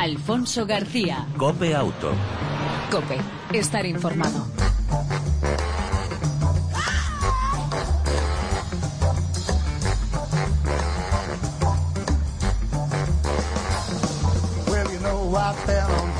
Alfonso 0.00 0.64
García. 0.64 1.26
Cope 1.36 1.74
Auto. 1.74 2.12
Cope, 2.90 3.18
estar 3.52 3.84
informado. 3.84 4.46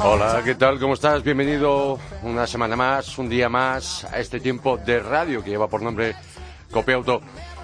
Hola, 0.02 0.42
¿qué 0.44 0.54
tal? 0.56 0.78
¿Cómo 0.78 0.92
estás? 0.92 1.22
Bienvenido 1.22 1.98
una 2.22 2.46
semana 2.46 2.76
más, 2.76 3.16
un 3.16 3.30
día 3.30 3.48
más 3.48 4.04
a 4.04 4.18
este 4.18 4.40
tiempo 4.40 4.76
de 4.76 5.00
radio 5.00 5.42
que 5.42 5.48
lleva 5.48 5.68
por 5.68 5.80
nombre 5.80 6.14
Cope 6.70 6.92
Auto. 6.92 7.22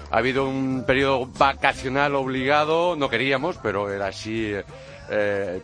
Ha 0.09 0.17
habido 0.17 0.49
un 0.49 0.83
periodo 0.87 1.27
vacacional 1.37 2.15
obligado, 2.15 2.95
no 2.95 3.07
queríamos, 3.07 3.57
pero 3.61 3.91
era 3.91 4.07
así 4.07 4.45
eh, 4.47 4.63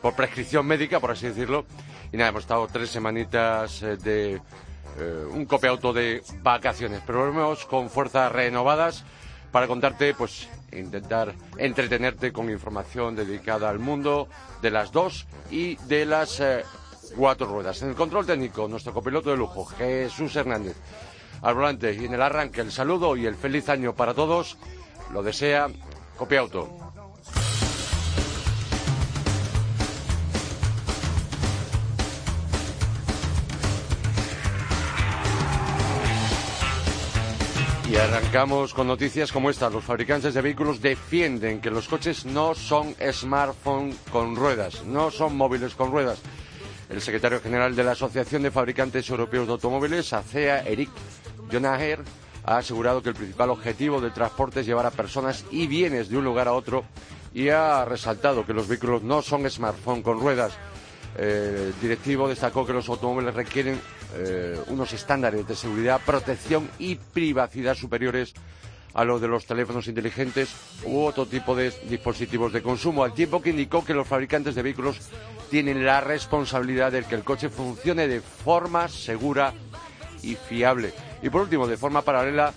por 0.02 0.16
prescripción 0.16 0.66
médica, 0.66 1.00
por 1.00 1.12
así 1.12 1.28
decirlo. 1.28 1.66
Y 2.14 2.18
nada, 2.18 2.30
hemos 2.30 2.44
estado 2.44 2.68
tres 2.72 2.92
semanitas 2.92 3.82
eh, 3.82 3.98
de 3.98 4.36
eh, 4.36 5.26
un 5.32 5.46
Cope 5.46 5.68
Auto 5.68 5.92
de 5.92 6.22
vacaciones, 6.44 7.02
pero 7.06 7.26
volvemos 7.26 7.66
con 7.66 7.90
fuerzas 7.90 8.32
renovadas 8.32 9.04
para 9.52 9.68
contarte, 9.68 10.14
pues, 10.14 10.48
intentar 10.72 11.34
entretenerte 11.58 12.32
con 12.32 12.52
información 12.52 13.16
dedicada 13.16 13.70
al 13.70 13.80
mundo 13.80 14.28
de 14.62 14.70
las 14.70 14.92
dos 14.92 15.26
y 15.50 15.76
de 15.88 16.06
las 16.06 16.42
cuatro 17.16 17.48
ruedas. 17.48 17.82
En 17.82 17.90
el 17.90 17.96
control 17.96 18.26
técnico, 18.26 18.68
nuestro 18.68 18.94
copiloto 18.94 19.32
de 19.32 19.38
lujo, 19.38 19.66
Jesús 19.66 20.36
Hernández. 20.36 20.76
Al 21.42 21.56
volante 21.56 21.94
y 21.94 22.06
en 22.06 22.14
el 22.14 22.22
arranque, 22.22 22.62
el 22.62 22.72
saludo 22.72 23.16
y 23.16 23.26
el 23.26 23.36
feliz 23.36 23.70
año 23.70 23.94
para 23.94 24.14
todos. 24.14 24.58
Lo 25.12 25.22
desea 25.22 25.68
Copiauto. 26.18 26.83
Y 37.94 37.96
arrancamos 37.96 38.74
con 38.74 38.88
noticias 38.88 39.32
como 39.32 39.52
esta. 39.52 39.70
Los 39.70 39.84
fabricantes 39.84 40.34
de 40.34 40.42
vehículos 40.42 40.82
defienden 40.82 41.62
que 41.62 41.70
los 41.70 41.88
coches 41.88 42.26
no 42.26 42.56
son 42.56 42.96
smartphones 43.12 43.98
con 44.12 44.36
ruedas, 44.36 44.84
no 44.84 45.12
son 45.12 45.38
móviles 45.38 45.76
con 45.76 45.92
ruedas. 45.92 46.20
El 46.90 47.02
secretario 47.02 47.40
general 47.40 47.76
de 47.76 47.84
la 47.84 47.92
Asociación 47.92 48.42
de 48.42 48.50
Fabricantes 48.50 49.08
Europeos 49.08 49.46
de 49.46 49.54
Automóviles, 49.54 50.12
ACEA, 50.12 50.64
Eric 50.64 50.90
Jonaher, 51.52 52.00
ha 52.46 52.58
asegurado 52.58 53.04
que 53.04 53.10
el 53.10 53.16
principal 53.16 53.52
objetivo 53.52 54.02
del 54.02 54.12
transporte 54.12 54.62
es 54.62 54.66
llevar 54.66 54.88
a 54.88 54.92
personas 54.92 55.46
y 55.52 55.68
bienes 55.68 56.10
de 56.10 56.18
un 56.18 56.24
lugar 56.24 56.48
a 56.48 56.54
otro 56.54 56.86
y 57.32 57.50
ha 57.50 57.86
resaltado 57.86 58.44
que 58.44 58.54
los 58.54 58.68
vehículos 58.68 59.04
no 59.04 59.22
son 59.22 59.48
smartphones 59.48 60.04
con 60.04 60.20
ruedas. 60.20 60.54
El 61.16 61.80
directivo 61.80 62.28
destacó 62.28 62.66
que 62.66 62.74
los 62.74 62.90
automóviles 62.90 63.36
requieren 63.36 63.80
eh, 64.16 64.60
unos 64.68 64.94
estándares 64.94 65.48
de 65.48 65.56
seguridad, 65.56 66.02
protección 66.06 66.70
y 66.80 66.96
privacidad 66.96 67.76
superiores 67.76 68.34
a 68.94 69.04
los 69.04 69.20
de 69.22 69.28
los 69.28 69.46
teléfonos 69.46 69.88
inteligentes 69.88 70.54
u 70.86 71.02
otro 71.02 71.26
tipo 71.26 71.56
de 71.56 71.74
dispositivos 71.90 72.54
de 72.54 72.62
consumo, 72.62 73.04
al 73.04 73.14
tiempo 73.14 73.42
que 73.42 73.50
indicó 73.50 73.84
que 73.84 73.94
los 73.94 74.08
fabricantes 74.08 74.56
de 74.56 74.62
vehículos 74.62 75.00
tienen 75.50 75.86
la 75.86 76.02
responsabilidad 76.02 76.92
de 76.92 77.04
que 77.04 77.16
el 77.16 77.24
coche 77.24 77.50
funcione 77.50 78.08
de 78.08 78.22
forma 78.22 78.88
segura 78.88 79.54
y 80.22 80.36
fiable. 80.36 80.94
Y 81.22 81.30
por 81.30 81.42
último, 81.42 81.68
de 81.68 81.78
forma 81.78 82.02
paralela, 82.02 82.54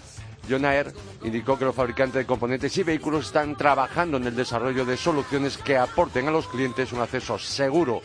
John 0.48 0.64
Air 0.64 0.92
indicó 1.24 1.58
que 1.58 1.64
los 1.64 1.74
fabricantes 1.74 2.14
de 2.14 2.26
componentes 2.26 2.76
y 2.78 2.82
vehículos 2.82 3.26
están 3.26 3.56
trabajando 3.56 4.16
en 4.16 4.24
el 4.24 4.36
desarrollo 4.36 4.84
de 4.84 4.96
soluciones 4.96 5.56
que 5.58 5.76
aporten 5.76 6.28
a 6.28 6.30
los 6.30 6.46
clientes 6.46 6.92
un 6.92 7.00
acceso 7.00 7.38
seguro 7.38 8.00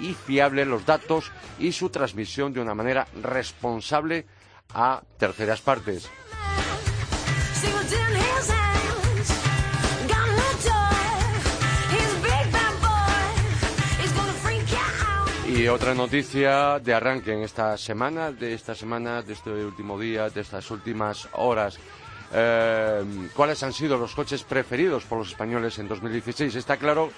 y 0.00 0.14
fiable 0.14 0.64
los 0.64 0.84
datos 0.84 1.32
y 1.58 1.72
su 1.72 1.90
transmisión 1.90 2.52
de 2.52 2.60
una 2.60 2.74
manera 2.74 3.06
responsable 3.22 4.26
a 4.74 5.02
terceras 5.18 5.60
partes. 5.60 6.10
Y 15.56 15.68
otra 15.68 15.94
noticia 15.94 16.78
de 16.80 16.92
arranque 16.92 17.32
en 17.32 17.40
esta 17.42 17.78
semana, 17.78 18.30
de 18.30 18.52
esta 18.52 18.74
semana, 18.74 19.22
de 19.22 19.32
este 19.32 19.50
último 19.50 19.98
día, 19.98 20.28
de 20.28 20.42
estas 20.42 20.70
últimas 20.70 21.28
horas. 21.32 21.78
Eh, 22.32 23.28
¿Cuáles 23.34 23.62
han 23.62 23.72
sido 23.72 23.96
los 23.96 24.14
coches 24.14 24.42
preferidos 24.42 25.04
por 25.04 25.18
los 25.18 25.28
españoles 25.28 25.78
en 25.78 25.88
2016? 25.88 26.54
Está 26.56 26.76
claro 26.76 27.10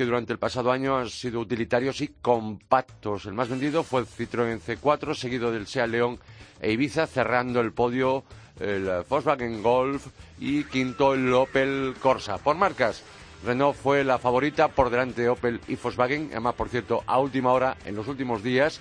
que 0.00 0.06
durante 0.06 0.32
el 0.32 0.38
pasado 0.38 0.72
año 0.72 0.96
han 0.96 1.10
sido 1.10 1.40
utilitarios 1.40 2.00
y 2.00 2.08
compactos. 2.22 3.26
El 3.26 3.34
más 3.34 3.50
vendido 3.50 3.82
fue 3.82 4.00
el 4.00 4.06
Citroën 4.06 4.58
C4, 4.58 5.14
seguido 5.14 5.52
del 5.52 5.66
Seat 5.66 5.90
León 5.90 6.18
e 6.58 6.72
Ibiza, 6.72 7.06
cerrando 7.06 7.60
el 7.60 7.74
podio 7.74 8.24
el 8.60 8.88
Volkswagen 9.06 9.62
Golf 9.62 10.06
y 10.38 10.64
quinto 10.64 11.12
el 11.12 11.30
Opel 11.34 11.96
Corsa. 12.00 12.38
Por 12.38 12.56
marcas, 12.56 13.02
Renault 13.44 13.76
fue 13.76 14.02
la 14.02 14.16
favorita 14.16 14.68
por 14.68 14.88
delante 14.88 15.20
de 15.20 15.28
Opel 15.28 15.60
y 15.68 15.76
Volkswagen, 15.76 16.28
además, 16.30 16.54
por 16.54 16.70
cierto, 16.70 17.04
a 17.06 17.18
última 17.18 17.52
hora 17.52 17.76
en 17.84 17.94
los 17.94 18.08
últimos 18.08 18.42
días. 18.42 18.80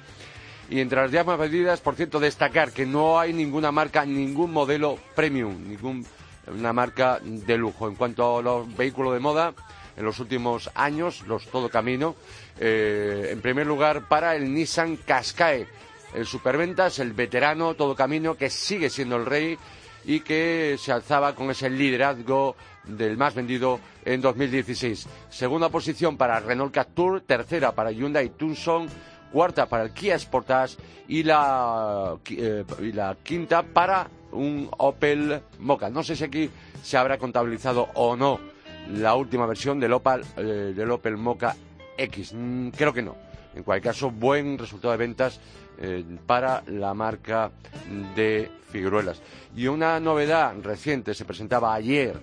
Y 0.70 0.80
entre 0.80 1.02
las 1.02 1.12
llamas 1.12 1.38
vendidas, 1.38 1.82
por 1.82 1.96
cierto, 1.96 2.22
destacar 2.22 2.72
que 2.72 2.86
no 2.86 3.20
hay 3.20 3.34
ninguna 3.34 3.74
marca, 3.74 4.06
ningún 4.06 4.54
modelo 4.54 4.98
premium, 5.18 5.68
ninguna 5.68 6.72
marca 6.72 7.20
de 7.22 7.58
lujo. 7.58 7.90
En 7.90 7.96
cuanto 7.96 8.38
a 8.38 8.42
los 8.42 8.74
vehículos 8.78 9.12
de 9.12 9.20
moda, 9.20 9.54
en 10.00 10.06
los 10.06 10.20
últimos 10.20 10.72
años, 10.76 11.24
los 11.28 11.46
todo 11.48 11.70
camino. 11.70 12.16
Eh, 12.58 13.30
en 13.32 13.42
primer 13.42 13.68
lugar, 13.68 14.08
para 14.08 14.34
el 14.36 14.52
Nissan 14.54 14.96
Qashqai, 14.96 15.68
el 16.16 16.26
superventas, 16.26 17.00
el 17.00 17.12
veterano 17.12 17.76
todo 17.76 17.96
camino 17.96 18.36
que 18.36 18.50
sigue 18.50 18.90
siendo 18.90 19.18
el 19.18 19.26
rey 19.26 19.58
y 20.06 20.22
que 20.22 20.78
se 20.80 20.94
alzaba 20.94 21.36
con 21.36 21.52
ese 21.52 21.70
liderazgo 21.70 22.56
del 22.86 23.18
más 23.18 23.36
vendido 23.36 23.82
en 24.06 24.22
2016. 24.22 25.06
Segunda 25.30 25.68
posición 25.68 26.16
para 26.16 26.40
Renault 26.40 26.74
Captur, 26.74 27.22
tercera 27.22 27.74
para 27.74 27.92
Hyundai 27.92 28.30
Tucson, 28.30 28.88
cuarta 29.34 29.68
para 29.68 29.84
el 29.84 29.92
Kia 29.92 30.18
Sportage 30.18 30.78
y 31.10 31.24
la, 31.24 32.16
eh, 32.30 32.64
y 32.80 32.92
la 32.94 33.18
quinta 33.22 33.64
para 33.64 34.10
un 34.32 34.70
Opel 34.78 35.42
Mocha. 35.60 35.90
No 35.90 36.04
sé 36.04 36.16
si 36.16 36.24
aquí 36.24 36.50
se 36.82 36.96
habrá 36.96 37.18
contabilizado 37.18 37.90
o 37.96 38.16
no 38.16 38.59
la 38.94 39.16
última 39.16 39.46
versión 39.46 39.80
del 39.80 39.94
Opel, 39.94 40.24
eh, 40.38 40.74
del 40.76 40.92
Opel 40.92 41.18
Mocha 41.18 41.56
X. 41.98 42.34
Mm, 42.34 42.70
creo 42.70 42.94
que 42.94 43.02
no. 43.02 43.16
En 43.56 43.64
cualquier 43.64 43.94
caso, 43.94 44.12
buen 44.12 44.58
resultado 44.58 44.92
de 44.92 44.98
ventas 44.98 45.40
eh, 45.80 46.04
para 46.26 46.64
la 46.68 46.94
marca 46.94 47.52
de 48.16 48.50
Figueruelas. 48.70 49.22
Y 49.56 49.68
una 49.68 50.00
novedad 50.00 50.54
reciente 50.62 51.14
se 51.14 51.26
presentaba 51.26 51.74
ayer 51.74 52.20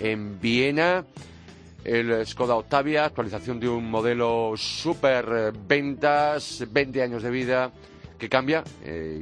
en 0.00 0.40
Viena. 0.40 1.04
El 1.84 2.26
Skoda 2.26 2.56
Octavia, 2.56 3.04
actualización 3.04 3.60
de 3.60 3.68
un 3.68 3.90
modelo 3.90 4.54
super 4.56 5.28
eh, 5.30 5.52
ventas, 5.68 6.64
20 6.70 7.02
años 7.02 7.22
de 7.22 7.30
vida, 7.30 7.70
que 8.18 8.28
cambia, 8.28 8.64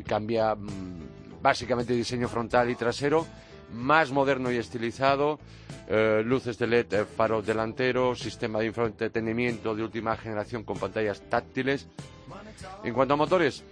cambia 0.06 0.54
mm, 0.54 1.40
básicamente 1.42 1.92
diseño 1.92 2.28
frontal 2.28 2.70
y 2.70 2.76
trasero, 2.76 3.26
más 3.72 4.10
moderno 4.10 4.50
y 4.52 4.56
estilizado, 4.56 5.38
eh, 5.88 6.22
luces 6.24 6.58
de 6.58 6.66
LED, 6.66 6.92
eh, 6.92 7.04
faro 7.04 7.42
delantero, 7.42 8.14
sistema 8.14 8.60
de 8.60 8.66
infoentretenimiento 8.66 9.74
de 9.74 9.82
última 9.82 10.16
generación 10.16 10.64
con 10.64 10.78
pantallas 10.78 11.22
táctiles. 11.28 11.88
En 12.84 12.94
cuanto 12.94 13.14
a 13.14 13.16
motores, 13.16 13.64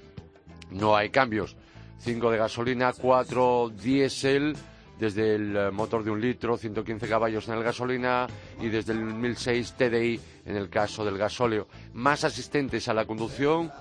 no 0.70 0.96
hay 0.96 1.10
cambios. 1.10 1.56
5 1.98 2.30
de 2.30 2.38
gasolina, 2.38 2.92
4 2.92 3.70
diésel, 3.70 4.56
desde 4.98 5.34
el 5.34 5.56
eh, 5.56 5.70
motor 5.70 6.04
de 6.04 6.10
un 6.10 6.20
litro, 6.20 6.56
115 6.56 7.08
caballos 7.08 7.48
en 7.48 7.54
el 7.54 7.62
gasolina 7.62 8.26
y 8.60 8.68
desde 8.68 8.92
el 8.92 9.00
1006 9.00 9.74
TDI 9.74 10.20
en 10.46 10.56
el 10.56 10.68
caso 10.68 11.04
del 11.04 11.18
gasóleo. 11.18 11.68
Más 11.94 12.24
asistentes 12.24 12.88
a 12.88 12.94
la 12.94 13.06
conducción, 13.06 13.72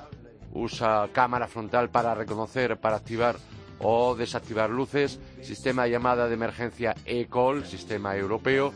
usa 0.54 1.10
cámara 1.12 1.48
frontal 1.48 1.90
para 1.90 2.16
reconocer, 2.16 2.78
para 2.78 2.98
activar 2.98 3.36
o 3.80 4.16
desactivar 4.16 4.70
luces, 4.70 5.20
sistema 5.42 5.84
de 5.84 5.92
llamada 5.92 6.28
de 6.28 6.34
emergencia 6.34 6.96
ECOL, 7.06 7.66
sistema 7.66 8.16
europeo, 8.16 8.74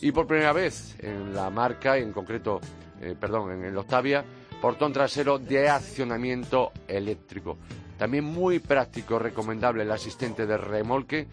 y 0.00 0.12
por 0.12 0.26
primera 0.26 0.52
vez 0.52 0.96
en 1.00 1.34
la 1.34 1.50
marca, 1.50 1.98
en 1.98 2.12
concreto, 2.12 2.60
eh, 3.00 3.14
perdón, 3.18 3.52
en 3.52 3.64
el 3.64 3.76
Octavia, 3.76 4.24
portón 4.60 4.92
trasero 4.92 5.38
de 5.38 5.68
accionamiento 5.68 6.72
eléctrico. 6.88 7.58
También 7.98 8.24
muy 8.24 8.60
práctico, 8.60 9.18
recomendable 9.18 9.82
el 9.82 9.90
asistente 9.90 10.46
de 10.46 10.56
remolque, 10.56 11.26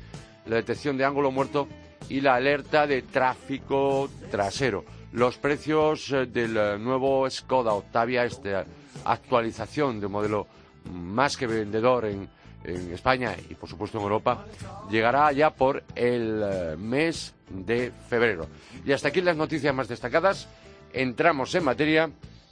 la 0.45 0.57
detección 0.57 0.97
de 0.97 1.05
ángulo 1.05 1.31
muerto 1.31 1.67
y 2.09 2.21
la 2.21 2.35
alerta 2.35 2.87
de 2.87 3.03
tráfico 3.03 4.09
trasero. 4.29 4.83
Los 5.13 5.37
precios 5.37 6.11
eh, 6.11 6.25
del 6.25 6.53
nuevo 6.83 7.29
Skoda 7.29 7.73
Octavia, 7.73 8.25
esta 8.25 8.65
actualización 9.05 10.01
de 10.01 10.07
modelo 10.07 10.47
más 10.91 11.37
que 11.37 11.47
vendedor 11.47 12.05
en 12.05 12.29
en 12.67 12.93
España 12.93 13.35
y 13.49 13.55
por 13.55 13.69
supuesto 13.69 13.97
en 13.97 14.03
Europa, 14.03 14.45
llegará 14.89 15.31
ya 15.31 15.51
por 15.51 15.83
el 15.95 16.43
eh, 16.43 16.75
mes 16.77 17.33
de 17.49 17.91
febrero. 18.09 18.47
Y 18.85 18.91
hasta 18.91 19.07
aquí 19.09 19.21
las 19.21 19.37
noticias 19.37 19.73
más 19.73 19.87
destacadas. 19.87 20.47
Entramos 20.93 21.53
en 21.55 21.63
materia 21.63 22.09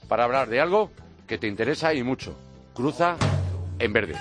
para 0.07 0.23
hablar 0.23 0.49
de 0.49 0.59
algo 0.59 0.91
que 1.27 1.37
te 1.37 1.47
interesa 1.47 1.93
y 1.93 2.03
mucho. 2.03 2.35
Cruza 2.73 3.15
en 3.79 3.93
verde. 3.93 4.15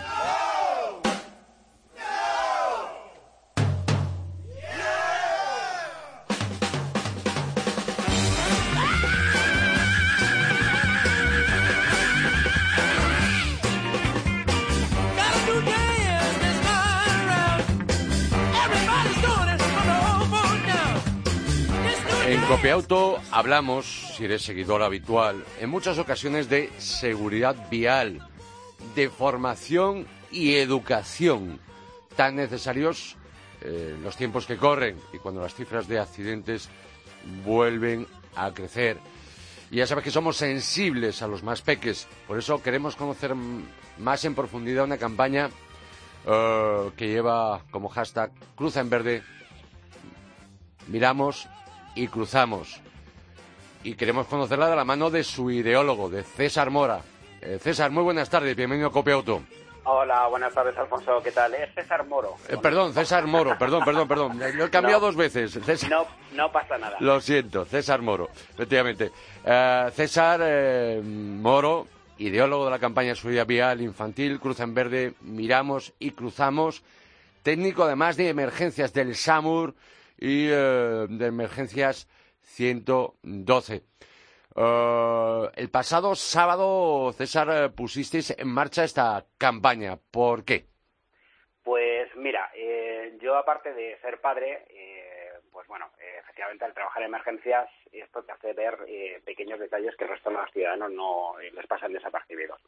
Copiauto 22.74 23.20
hablamos, 23.30 23.86
si 24.16 24.24
eres 24.24 24.42
seguidor 24.42 24.82
habitual, 24.82 25.44
en 25.60 25.70
muchas 25.70 25.96
ocasiones 25.98 26.48
de 26.48 26.72
seguridad 26.78 27.54
vial, 27.70 28.28
de 28.96 29.10
formación 29.10 30.08
y 30.32 30.56
educación, 30.56 31.60
tan 32.16 32.34
necesarios 32.34 33.16
en 33.60 34.02
los 34.02 34.16
tiempos 34.16 34.46
que 34.46 34.56
corren 34.56 34.98
y 35.12 35.18
cuando 35.18 35.40
las 35.40 35.54
cifras 35.54 35.86
de 35.86 36.00
accidentes 36.00 36.68
vuelven 37.44 38.08
a 38.34 38.50
crecer. 38.50 38.98
Y 39.70 39.76
ya 39.76 39.86
sabes 39.86 40.02
que 40.02 40.10
somos 40.10 40.36
sensibles 40.36 41.22
a 41.22 41.28
los 41.28 41.44
más 41.44 41.62
peques, 41.62 42.08
por 42.26 42.40
eso 42.40 42.60
queremos 42.60 42.96
conocer 42.96 43.36
más 43.98 44.24
en 44.24 44.34
profundidad 44.34 44.82
una 44.82 44.98
campaña 44.98 45.48
eh, 46.26 46.90
que 46.96 47.06
lleva 47.06 47.62
como 47.70 47.88
hashtag 47.88 48.32
Cruza 48.56 48.80
en 48.80 48.90
Verde. 48.90 49.22
Miramos 50.88 51.48
y 51.94 52.08
cruzamos. 52.08 52.80
Y 53.82 53.94
queremos 53.94 54.26
conocerla 54.26 54.68
de 54.68 54.76
la 54.76 54.84
mano 54.84 55.10
de 55.10 55.24
su 55.24 55.50
ideólogo, 55.50 56.08
de 56.08 56.22
César 56.22 56.70
Mora. 56.70 57.00
Eh, 57.40 57.58
César, 57.60 57.90
muy 57.90 58.02
buenas 58.02 58.30
tardes, 58.30 58.56
bienvenido 58.56 58.88
a 58.88 58.92
Copia 58.92 59.14
Auto. 59.14 59.42
Hola, 59.86 60.26
buenas 60.28 60.54
tardes, 60.54 60.74
Alfonso. 60.78 61.20
¿Qué 61.22 61.30
tal? 61.30 61.52
Es 61.54 61.74
César 61.74 62.06
Moro. 62.06 62.36
Eh, 62.48 62.56
perdón, 62.56 62.94
César 62.94 63.26
Moro, 63.26 63.58
perdón, 63.58 63.84
perdón, 63.84 64.08
perdón. 64.08 64.40
Lo 64.54 64.64
he 64.64 64.70
cambiado 64.70 65.00
No. 65.00 65.06
dos 65.08 65.16
veces. 65.16 65.52
César- 65.62 65.90
No, 65.90 66.06
no 66.32 66.50
pasa 66.50 66.78
nada. 66.78 66.96
Lo 67.00 67.20
siento, 67.20 67.66
César 67.66 68.00
Moro, 68.00 68.30
efectivamente. 68.54 69.12
Eh, 69.44 69.90
César 69.94 70.40
eh, 70.42 71.02
Moro, 71.04 71.86
ideólogo 72.16 72.64
de 72.64 72.70
la 72.70 72.78
campaña 72.78 73.14
Seguridad 73.14 73.46
Vial 73.46 73.82
Infantil, 73.82 74.40
Cruz 74.40 74.60
en 74.60 74.72
Verde, 74.72 75.12
Miramos 75.20 75.92
y 75.98 76.12
Cruzamos, 76.12 76.82
técnico 77.42 77.84
además 77.84 78.16
de 78.16 78.30
emergencias 78.30 78.94
del 78.94 79.14
SAMUR 79.14 79.74
y 80.24 80.48
eh, 80.50 81.06
de 81.08 81.26
emergencias 81.26 82.08
112. 82.40 83.82
Eh, 84.56 85.50
el 85.56 85.70
pasado 85.70 86.14
sábado, 86.14 87.12
César, 87.12 87.48
eh, 87.50 87.68
pusisteis 87.68 88.30
en 88.38 88.48
marcha 88.48 88.84
esta 88.84 89.26
campaña. 89.36 89.98
¿Por 90.10 90.44
qué? 90.46 90.64
Pues 91.62 92.08
mira, 92.16 92.50
yo 93.20 93.36
aparte 93.36 93.72
de 93.74 93.98
ser 94.00 94.20
padre, 94.20 94.66
pues 95.64 95.80
bueno, 95.80 95.90
eh, 95.98 96.18
efectivamente 96.20 96.64
al 96.66 96.74
trabajar 96.74 97.02
en 97.02 97.08
emergencias 97.08 97.70
esto 97.90 98.22
te 98.22 98.32
hace 98.32 98.52
ver 98.52 98.76
eh, 98.86 99.22
pequeños 99.24 99.58
detalles 99.58 99.96
que 99.96 100.04
el 100.04 100.10
resto 100.10 100.28
de 100.28 100.36
los 100.36 100.50
ciudadanos 100.50 100.90
no 100.92 101.40
eh, 101.40 101.50
les 101.52 101.66
pasan 101.66 101.92
desapercibidos. 101.92 102.60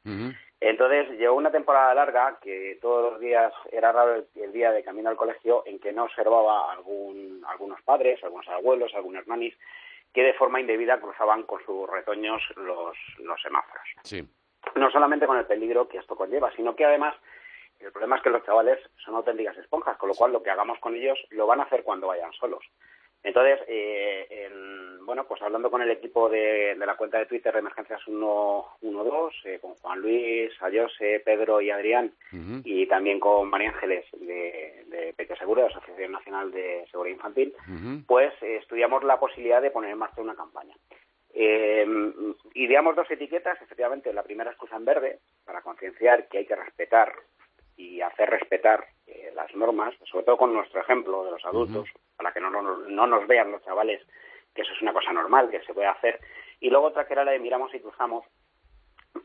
Entonces 0.60 1.10
llevó 1.18 1.36
una 1.36 1.50
temporada 1.50 1.92
larga 1.94 2.38
que 2.40 2.78
todos 2.80 3.12
los 3.12 3.20
días 3.20 3.52
era 3.70 3.92
raro 3.92 4.14
el, 4.14 4.26
el 4.36 4.52
día 4.52 4.72
de 4.72 4.82
camino 4.82 5.10
al 5.10 5.16
colegio 5.16 5.62
en 5.66 5.78
que 5.78 5.92
no 5.92 6.04
observaba 6.04 6.72
algún, 6.72 7.44
algunos 7.46 7.82
padres, 7.82 8.22
algunos 8.24 8.48
abuelos, 8.48 8.94
algunos 8.94 9.26
nanis 9.26 9.54
que 10.14 10.22
de 10.22 10.34
forma 10.34 10.60
indebida 10.60 10.98
cruzaban 10.98 11.42
con 11.42 11.62
sus 11.66 11.90
retoños 11.90 12.42
los, 12.56 12.96
los 13.18 13.42
semáforos. 13.42 13.84
Sí. 14.04 14.26
no 14.76 14.90
solamente 14.90 15.26
con 15.26 15.36
el 15.36 15.44
peligro 15.44 15.88
que 15.88 15.98
esto 15.98 16.16
conlleva, 16.16 16.50
sino 16.56 16.74
que 16.74 16.86
además 16.86 17.14
el 17.80 17.92
problema 17.92 18.16
es 18.16 18.22
que 18.22 18.30
los 18.30 18.44
chavales 18.44 18.78
son 19.04 19.14
auténticas 19.16 19.56
esponjas, 19.58 19.96
con 19.98 20.08
lo 20.08 20.14
cual 20.14 20.32
lo 20.32 20.42
que 20.42 20.50
hagamos 20.50 20.78
con 20.78 20.94
ellos 20.94 21.18
lo 21.30 21.46
van 21.46 21.60
a 21.60 21.64
hacer 21.64 21.82
cuando 21.82 22.08
vayan 22.08 22.32
solos. 22.32 22.64
Entonces, 23.22 23.58
eh, 23.66 24.26
el- 24.46 24.98
bueno, 25.02 25.24
pues 25.26 25.40
hablando 25.42 25.70
con 25.70 25.82
el 25.82 25.90
equipo 25.90 26.28
de, 26.28 26.74
de 26.76 26.86
la 26.86 26.96
cuenta 26.96 27.18
de 27.18 27.26
Twitter 27.26 27.52
de 27.52 27.60
Emergencias 27.60 28.00
112, 28.04 29.54
eh, 29.54 29.58
con 29.60 29.74
Juan 29.76 30.00
Luis, 30.00 30.50
Ayose, 30.60 31.20
Pedro 31.24 31.60
y 31.60 31.70
Adrián, 31.70 32.12
y 32.64 32.86
también 32.86 33.20
con 33.20 33.48
María 33.48 33.70
Ángeles 33.70 34.04
de, 34.12 34.84
de 34.86 35.14
Peque 35.16 35.36
Seguro, 35.36 35.62
de 35.62 35.68
la 35.70 35.76
Asociación 35.76 36.12
Nacional 36.12 36.50
de 36.52 36.86
Seguridad 36.90 37.16
Infantil, 37.16 37.54
pues 38.06 38.32
eh, 38.42 38.56
estudiamos 38.56 39.04
la 39.04 39.18
posibilidad 39.18 39.62
de 39.62 39.70
poner 39.70 39.90
en 39.92 39.98
marcha 39.98 40.20
una 40.20 40.34
campaña. 40.34 40.74
Eh, 41.34 41.86
ideamos 42.54 42.96
dos 42.96 43.10
etiquetas, 43.10 43.60
efectivamente, 43.60 44.12
la 44.12 44.22
primera 44.22 44.50
es 44.50 44.56
Cruz 44.56 44.72
en 44.72 44.84
Verde, 44.84 45.18
para 45.44 45.62
concienciar 45.62 46.28
que 46.28 46.38
hay 46.38 46.46
que 46.46 46.56
respetar 46.56 47.12
y 47.76 48.00
hacer 48.00 48.30
respetar 48.30 48.86
eh, 49.06 49.30
las 49.34 49.54
normas, 49.54 49.94
sobre 50.10 50.24
todo 50.24 50.36
con 50.38 50.52
nuestro 50.54 50.80
ejemplo 50.80 51.24
de 51.24 51.30
los 51.32 51.44
adultos, 51.44 51.88
para 52.16 52.32
que 52.32 52.40
no, 52.40 52.50
no, 52.50 52.62
no 52.62 53.06
nos 53.06 53.26
vean 53.26 53.52
los 53.52 53.62
chavales 53.64 54.02
que 54.54 54.62
eso 54.62 54.72
es 54.72 54.80
una 54.82 54.94
cosa 54.94 55.12
normal, 55.12 55.50
que 55.50 55.60
se 55.64 55.74
puede 55.74 55.86
hacer. 55.86 56.18
Y 56.60 56.70
luego 56.70 56.86
otra 56.86 57.06
que 57.06 57.12
era 57.12 57.24
la 57.24 57.32
de 57.32 57.38
miramos 57.38 57.74
y 57.74 57.80
cruzamos, 57.80 58.24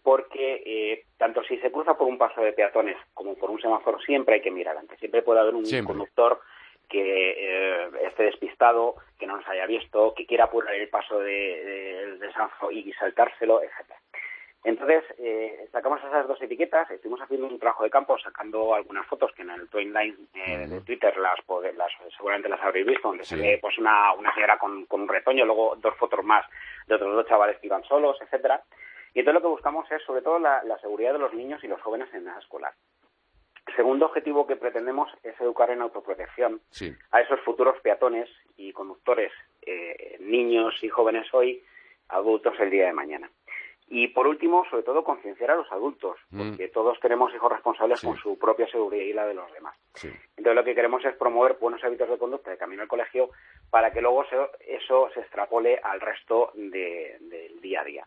porque 0.04 0.62
eh, 0.66 1.06
tanto 1.18 1.44
si 1.44 1.58
se 1.60 1.72
cruza 1.72 1.98
por 1.98 2.08
un 2.08 2.18
paso 2.18 2.42
de 2.42 2.54
peatones 2.54 2.98
como 3.14 3.36
por 3.36 3.50
un 3.50 3.62
semáforo, 3.62 4.00
siempre 4.00 4.36
hay 4.36 4.42
que 4.42 4.52
mirar 4.52 4.78
antes. 4.78 5.00
Siempre 5.00 5.22
puede 5.22 5.40
haber 5.40 5.56
un 5.56 5.66
Siempre. 5.66 5.94
conductor 5.94 6.42
que 6.90 7.32
eh, 7.38 7.90
esté 8.08 8.24
despistado, 8.24 8.96
que 9.18 9.26
no 9.26 9.38
nos 9.38 9.48
haya 9.48 9.66
visto, 9.66 10.14
que 10.14 10.26
quiera 10.26 10.46
apurar 10.46 10.74
el 10.76 10.90
paso 10.90 11.20
de, 11.20 11.32
de- 11.32 12.18
del 12.18 12.34
semáforo 12.34 12.72
y 12.72 12.92
saltárselo, 12.94 13.62
etcétera. 13.64 14.01
Entonces, 14.64 15.04
eh, 15.18 15.68
sacamos 15.72 16.00
esas 16.04 16.28
dos 16.28 16.40
etiquetas, 16.42 16.90
estuvimos 16.92 17.20
haciendo 17.22 17.48
un 17.48 17.58
trabajo 17.58 17.84
de 17.84 17.90
campo 17.90 18.18
sacando 18.20 18.76
algunas 18.76 19.08
fotos 19.08 19.32
que 19.34 19.42
en 19.42 19.50
el 19.50 19.68
timeline 19.70 20.16
eh, 20.36 20.68
de 20.68 20.82
Twitter 20.82 21.18
las, 21.18 21.40
las 21.76 21.92
seguramente 22.16 22.48
las 22.48 22.62
habréis 22.62 22.86
visto, 22.86 23.08
donde 23.08 23.24
se 23.24 23.36
Sí. 23.38 23.42
ve 23.42 23.58
pues 23.60 23.78
una, 23.80 24.14
una 24.14 24.32
señora 24.36 24.60
con, 24.60 24.86
con 24.86 25.02
un 25.02 25.08
retoño, 25.08 25.46
luego 25.46 25.76
dos 25.78 25.96
fotos 25.96 26.24
más 26.24 26.46
de 26.86 26.94
otros 26.96 27.16
dos 27.16 27.26
chavales 27.28 27.58
que 27.60 27.68
iban 27.68 27.84
solos, 27.86 28.18
etcétera. 28.22 28.62
Y 29.16 29.20
entonces 29.20 29.42
lo 29.42 29.42
que 29.42 29.52
buscamos 29.54 29.92
es 29.92 30.02
sobre 30.04 30.22
todo 30.22 30.38
la, 30.38 30.64
la 30.64 30.78
seguridad 30.80 31.14
de 31.14 31.20
los 31.20 31.34
niños 31.34 31.64
y 31.64 31.68
los 31.68 31.82
jóvenes 31.82 32.14
en 32.14 32.28
edad 32.28 32.38
escolar. 32.38 32.74
El 33.68 33.76
segundo 33.76 34.06
objetivo 34.06 34.46
que 34.46 34.56
pretendemos 34.58 35.10
es 35.24 35.40
educar 35.42 35.72
en 35.72 35.82
autoprotección 35.82 36.62
Sí. 36.70 36.94
a 37.12 37.22
esos 37.22 37.40
futuros 37.42 37.80
peatones 37.82 38.30
y 38.58 38.74
conductores, 38.74 39.32
eh, 39.64 40.18
niños 40.20 40.76
y 40.84 40.90
jóvenes 40.90 41.28
hoy, 41.34 41.64
adultos 42.10 42.54
el 42.60 42.70
día 42.70 42.88
de 42.88 42.94
mañana. 42.94 43.30
Y 43.94 44.08
por 44.08 44.26
último, 44.26 44.64
sobre 44.70 44.84
todo, 44.84 45.04
concienciar 45.04 45.52
a 45.52 45.56
los 45.58 45.70
adultos, 45.70 46.18
Mm. 46.30 46.50
porque 46.52 46.68
todos 46.70 46.98
tenemos 47.02 47.34
hijos 47.36 47.52
responsables 47.52 48.00
Sí. 48.00 48.08
con 48.08 48.16
su 48.18 48.40
propia 48.40 48.66
seguridad 48.68 49.04
y 49.04 49.12
la 49.12 49.26
de 49.28 49.34
los 49.34 49.52
demás. 49.52 49.76
Sí. 49.96 50.08
Entonces 50.38 50.56
lo 50.56 50.64
que 50.64 50.74
queremos 50.76 51.04
es 51.04 51.14
promover 51.18 51.58
buenos 51.60 51.84
hábitos 51.84 52.08
de 52.10 52.18
conducta 52.18 52.52
de 52.52 52.58
camino 52.58 52.84
al 52.84 52.88
colegio 52.88 53.32
para 53.70 53.92
que 53.92 54.00
luego 54.02 54.24
se- 54.30 54.50
eso 54.78 55.10
se 55.14 55.20
extrapole 55.20 55.78
al 55.84 56.00
resto 56.00 56.52
de- 56.56 57.18
del 57.20 57.60
día 57.60 57.82
a 57.82 57.84
día. 57.84 58.06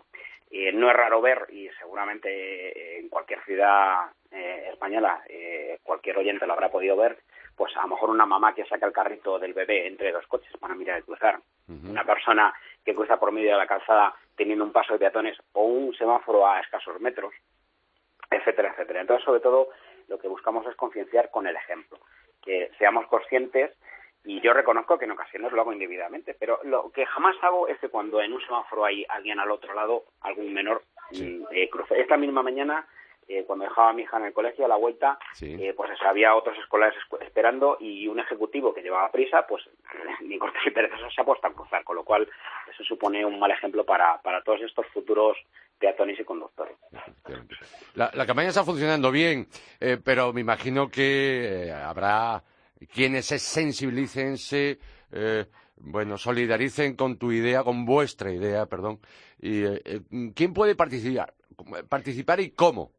Eh, 0.51 0.73
no 0.73 0.89
es 0.89 0.97
raro 0.97 1.21
ver, 1.21 1.47
y 1.51 1.69
seguramente 1.81 2.29
eh, 2.31 2.99
en 3.01 3.09
cualquier 3.11 3.43
ciudad 3.45 4.07
eh, 4.31 4.71
española 4.73 5.23
eh, 5.29 5.79
cualquier 5.83 6.17
oyente 6.19 6.47
lo 6.47 6.55
habrá 6.55 6.71
podido 6.71 6.97
ver, 6.97 7.19
pues 7.57 7.77
a 7.77 7.83
lo 7.83 7.89
mejor 7.89 8.09
una 8.11 8.25
mamá 8.27 8.55
que 8.55 8.65
saca 8.65 8.87
el 8.87 8.93
carrito 8.93 9.39
del 9.39 9.53
bebé 9.53 9.87
entre 9.87 10.13
dos 10.13 10.27
coches 10.29 10.53
para 10.59 10.75
mirar 10.75 10.97
el 10.97 11.05
cruzar, 11.05 11.39
una 11.69 12.05
persona 12.05 12.53
que 12.85 12.95
cruza 12.95 13.19
por 13.19 13.31
medio 13.33 13.53
de 13.53 13.59
la 13.59 13.67
calzada 13.67 14.15
teniendo 14.37 14.65
un 14.65 14.73
paso 14.73 14.93
de 14.93 14.99
peatones 14.99 15.37
o 15.53 15.65
un 15.65 15.95
semáforo 15.95 16.47
a 16.47 16.61
escasos 16.61 17.01
metros, 17.01 17.33
etcétera, 18.31 18.71
etcétera. 18.73 19.01
Entonces, 19.01 19.25
sobre 19.25 19.41
todo, 19.41 19.69
lo 20.09 20.19
que 20.19 20.29
buscamos 20.29 20.67
es 20.67 20.75
concienciar 20.77 21.31
con 21.31 21.47
el 21.47 21.57
ejemplo, 21.57 21.99
que 22.43 22.71
seamos 22.79 23.07
conscientes 23.07 23.73
y 24.25 24.41
yo 24.41 24.53
reconozco 24.55 24.99
que 24.99 25.05
en 25.05 25.11
ocasiones 25.13 25.53
lo 25.53 25.61
hago 25.61 25.73
indebidamente, 25.73 26.35
pero 26.35 26.59
lo 26.65 26.91
que 26.91 27.05
jamás 27.07 27.37
hago 27.43 27.69
es 27.69 27.79
que 27.79 27.89
cuando 27.91 28.21
en 28.23 28.33
un 28.33 28.41
semáforo 28.43 28.85
hay 28.85 29.05
alguien 29.09 29.39
al 29.39 29.51
otro 29.51 29.75
lado, 29.75 30.05
algún 30.23 30.53
menor, 30.53 30.83
Sí. 31.11 31.23
mm, 31.23 31.47
eh, 31.55 31.69
cruce. 31.69 32.01
Esta 32.01 32.17
misma 32.17 32.43
mañana, 32.43 32.87
eh, 33.29 33.45
cuando 33.47 33.65
dejaba 33.65 33.91
a 33.91 33.93
mi 33.93 34.03
hija 34.03 34.17
en 34.19 34.25
el 34.27 34.33
colegio 34.33 34.65
a 34.65 34.69
la 34.69 34.77
vuelta, 34.77 35.19
Sí. 35.33 35.55
eh, 35.59 35.73
pues 35.77 35.91
había 36.07 36.35
otros 36.35 36.57
escolares 36.59 36.95
esperando 37.21 37.77
y 37.81 38.07
un 38.09 38.19
ejecutivo 38.21 38.73
que 38.75 38.83
llevaba 38.83 39.11
prisa, 39.11 39.47
pues 39.47 39.63
ni 40.23 40.39
corto 40.39 40.59
ni 40.65 40.71
perezoso 40.71 41.11
se 41.11 41.21
ha 41.21 41.25
puesto 41.25 41.47
a 41.47 41.53
cruzar, 41.53 41.85
con 41.85 41.97
lo 41.97 42.05
cual 42.05 42.29
eso 42.73 42.85
supone 42.85 43.25
un 43.25 43.39
mal 43.39 43.51
ejemplo 43.51 43.85
para, 43.85 44.21
para 44.23 44.43
todos 44.43 44.61
estos 44.63 44.87
futuros 44.89 45.37
peatones 45.79 46.19
y 46.21 46.25
conductores. 46.25 46.77
La, 47.95 48.11
la 48.15 48.27
campaña 48.27 48.49
está 48.49 48.65
funcionando 48.65 49.11
bien, 49.11 49.47
eh, 49.81 49.99
pero 50.03 50.33
me 50.33 50.41
imagino 50.41 50.89
que 50.89 51.67
eh, 51.67 51.73
habrá 51.73 52.43
quienes 52.93 53.27
se 53.27 53.39
sensibilicen, 53.39 54.37
se 54.37 54.79
eh, 55.13 55.47
bueno, 55.77 56.17
solidaricen 56.19 56.97
con 56.97 57.19
tu 57.19 57.33
idea, 57.33 57.63
con 57.63 57.85
vuestra 57.85 58.33
idea, 58.33 58.67
perdón. 58.67 59.01
Y, 59.41 59.65
eh, 59.65 60.01
¿Quién 60.35 60.53
puede 60.55 60.75
participar? 60.75 61.35
Participar 61.89 62.41
y 62.41 62.51
cómo. 62.51 62.93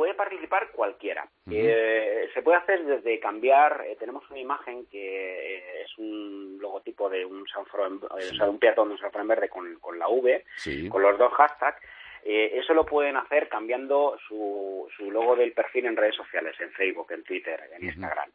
Puede 0.00 0.14
participar 0.14 0.70
cualquiera. 0.70 1.28
Eh, 1.50 2.30
se 2.32 2.40
puede 2.40 2.56
hacer 2.56 2.86
desde 2.86 3.20
cambiar, 3.20 3.84
eh, 3.86 3.96
tenemos 4.00 4.24
una 4.30 4.38
imagen 4.38 4.86
que 4.86 5.56
eh, 5.58 5.82
es 5.82 5.98
un 5.98 6.56
logotipo 6.58 7.10
de 7.10 7.26
un 7.26 7.46
semáforo, 7.46 7.86
un 7.86 8.58
peatón 8.58 8.88
de 8.88 8.94
un 8.94 9.20
en 9.20 9.28
verde 9.28 9.50
con, 9.50 9.78
con 9.78 9.98
la 9.98 10.08
V, 10.08 10.42
con 10.88 11.02
los 11.02 11.18
dos 11.18 11.30
hashtags. 11.34 11.82
eso 12.24 12.72
lo 12.72 12.86
pueden 12.86 13.18
hacer 13.18 13.50
cambiando 13.50 14.16
su, 14.26 14.88
su 14.96 15.10
logo 15.10 15.36
del 15.36 15.52
perfil 15.52 15.84
en 15.84 15.98
redes 15.98 16.16
sociales, 16.16 16.58
en 16.60 16.70
Facebook, 16.70 17.12
en 17.12 17.22
Twitter, 17.22 17.60
en 17.70 17.84
Instagram, 17.84 18.30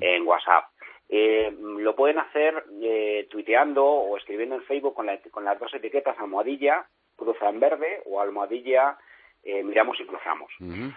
en 0.00 0.24
WhatsApp. 0.24 0.66
lo 1.08 1.96
pueden 1.96 2.20
hacer 2.20 2.62
tuiteando 3.28 3.84
o 3.84 4.16
escribiendo 4.18 4.54
en 4.54 4.62
Facebook 4.62 4.94
con, 4.94 5.08
con 5.32 5.44
las 5.44 5.58
dos 5.58 5.74
etiquetas 5.74 6.16
almohadilla, 6.20 6.86
cruza 7.16 7.48
en 7.48 7.58
verde 7.58 8.02
o 8.04 8.20
almohadilla 8.20 8.96
eh, 9.50 9.62
miramos 9.64 9.98
y 9.98 10.04
cruzamos. 10.04 10.50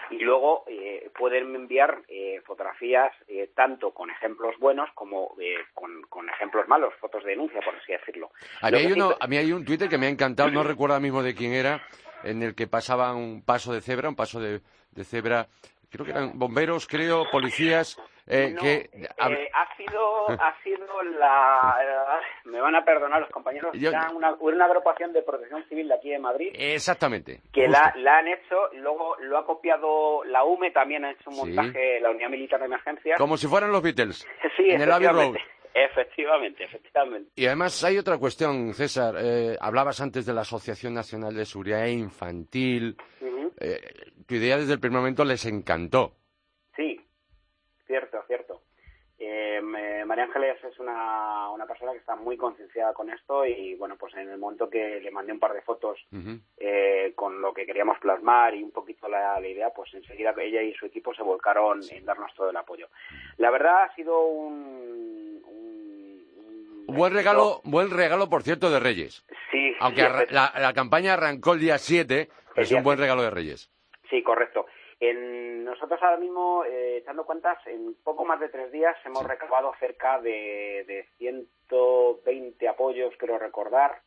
Y 0.10 0.20
luego 0.20 0.66
eh, 0.68 1.10
pueden 1.18 1.56
enviar 1.56 2.02
eh, 2.10 2.42
fotografías 2.46 3.14
tanto 3.56 3.92
con 3.92 4.10
ejemplos 4.10 4.56
buenos 4.60 4.90
como 4.94 5.34
con, 5.74 6.30
ejemplos 6.30 6.68
malos, 6.68 6.94
fotos 7.00 7.24
de 7.24 7.30
denuncia, 7.30 7.62
por 7.64 7.74
así 7.76 7.94
decirlo. 7.94 8.30
A 8.60 8.70
mí, 8.70 8.78
hay 8.80 8.92
uno, 8.92 9.16
a 9.18 9.28
mí 9.28 9.38
hay 9.38 9.54
un 9.54 9.64
Twitter 9.64 9.88
que 9.88 9.98
me 9.98 10.08
ha 10.08 10.10
encantado, 10.10 10.52
no 10.52 10.64
recuerdo 10.64 10.96
ahora 10.96 11.02
mismo 11.02 11.24
de 11.24 11.34
quién 11.34 11.54
era, 11.54 11.82
en 12.26 12.44
el 12.44 12.54
que 12.54 12.68
pasaba 12.68 13.16
un 13.16 13.42
paso 13.42 13.74
de 13.74 13.80
cebra, 13.80 14.10
un 14.10 14.18
paso 14.18 14.42
de 14.42 14.60
cebra 15.06 15.48
creo 15.92 16.06
que 16.06 16.12
eran 16.12 16.40
bomberos, 16.40 16.88
creo, 16.88 17.26
policías, 17.30 18.02
eh, 18.28 18.56
que... 18.60 18.90
Eh, 18.94 19.08
ha 19.54 19.76
sido, 19.76 20.30
ha 20.30 20.56
sido 20.64 21.04
la... 21.20 21.78
Eh, 21.82 22.50
me 22.50 22.62
van 22.62 22.76
a 22.76 22.86
perdonar 22.86 23.20
los 23.22 23.30
compañeros, 23.30 23.76
una, 24.16 24.36
una 24.40 24.66
agrupación 24.66 25.12
de 25.12 25.22
protección 25.22 25.64
civil 25.68 25.88
de 25.88 25.96
aquí 25.96 26.10
de 26.10 26.20
Madrid. 26.20 26.52
Exactamente. 26.54 27.42
Que 27.52 27.68
la, 27.68 27.94
la, 27.98 28.20
han 28.20 28.28
hecho, 28.30 28.70
luego 28.74 29.18
lo 29.20 29.38
ha 29.38 29.46
copiado 29.46 30.24
la 30.24 30.44
UME, 30.44 30.72
también 30.72 31.04
ha 31.06 31.12
hecho 31.12 31.30
un 31.30 31.38
montaje, 31.38 32.00
la 32.00 32.12
Unidad 32.12 32.30
Militar 32.30 32.60
de 32.60 32.68
Emergencia. 32.68 33.16
Como 33.18 33.38
si 33.38 33.48
fueran 33.48 33.72
los 33.72 33.82
Beatles. 33.82 34.26
sí, 34.58 34.70
en 34.70 34.82
el 34.82 34.92
Abbey 34.92 35.08
Road. 35.08 35.36
Efectivamente, 35.74 36.66
efectivamente. 36.66 37.32
Y 37.36 37.46
además 37.46 37.84
hay 37.84 37.98
otra 37.98 38.18
cuestión, 38.18 38.74
César. 38.74 39.16
Eh, 39.18 39.58
hablabas 39.60 40.02
antes 40.02 40.26
de 40.26 40.34
la 40.34 40.42
Asociación 40.42 40.94
Nacional 40.94 41.34
de 41.34 41.46
Seguridad 41.46 41.86
Infantil. 41.86 42.98
eh, 43.58 43.80
tu 44.28 44.36
idea 44.36 44.58
desde 44.58 44.74
el 44.74 44.80
primer 44.80 45.00
momento 45.00 45.26
les 45.26 45.46
encantó. 45.46 46.14
Sí, 46.76 47.00
cierto, 47.88 48.24
cierto. 48.28 48.62
Eh, 49.24 49.62
María 50.06 50.26
Ángeles 50.26 50.58
es 50.64 50.80
una, 50.80 51.50
una 51.52 51.66
persona 51.66 51.92
que 51.92 52.00
está 52.00 52.16
muy 52.16 52.36
concienciada 52.36 52.92
con 52.94 53.10
esto 53.10 53.46
y 53.46 53.76
bueno, 53.76 53.96
pues 53.98 54.14
en 54.16 54.30
el 54.30 54.38
momento 54.38 54.70
que 54.70 55.00
le 55.00 55.12
mandé 55.12 55.32
un 55.32 55.40
par 55.40 55.54
de 55.54 55.62
fotos 55.62 56.00
eh, 56.58 57.14
con 57.16 57.42
lo 57.42 57.54
que 57.54 57.66
queríamos 57.66 57.98
plasmar 58.00 58.56
y 58.56 58.64
un 58.64 58.72
poquito 58.72 59.08
la, 59.08 59.40
idea, 59.48 59.70
pues 59.70 59.94
enseguida 59.94 60.34
ella 60.38 60.62
y 60.62 60.74
su 60.74 60.88
equipo 60.88 61.14
se 61.14 61.24
volcaron 61.24 61.82
en 61.92 62.04
darnos 62.04 62.34
todo 62.36 62.50
el 62.50 62.58
apoyo. 62.58 62.90
La 63.38 63.52
verdad 63.52 63.84
ha 63.84 63.96
sido 63.96 64.20
un, 64.22 65.42
buen 66.88 67.14
regalo, 67.14 67.62
buen 67.64 67.90
regalo 67.90 68.30
por 68.30 68.44
cierto 68.44 68.70
de 68.70 68.80
Reyes. 68.80 69.26
Sí. 69.52 69.74
Aunque 69.80 70.02
la, 70.30 70.52
la, 70.60 70.74
campaña 70.74 71.14
arrancó 71.14 71.54
el 71.54 71.60
día 71.60 71.78
7, 71.78 72.28
es 72.56 72.72
un 72.72 72.84
buen 72.84 72.98
regalo 72.98 73.22
de 73.22 73.30
Reyes. 73.30 73.71
Sí, 74.12 74.22
correcto. 74.24 74.68
En, 75.00 75.64
nosotros 75.64 76.00
ahora 76.04 76.18
mismo, 76.18 76.66
eh, 76.66 76.98
echando 76.98 77.26
cuentas, 77.26 77.58
en 77.66 77.96
poco 78.04 78.26
más 78.26 78.40
de 78.42 78.50
tres 78.50 78.72
días 78.72 78.96
hemos 79.06 79.26
recabado 79.26 79.74
cerca 79.80 80.20
de, 80.20 80.84
de 80.86 81.08
120 81.18 82.68
apoyos, 82.68 83.16
quiero 83.18 83.40
recordar, 83.40 84.02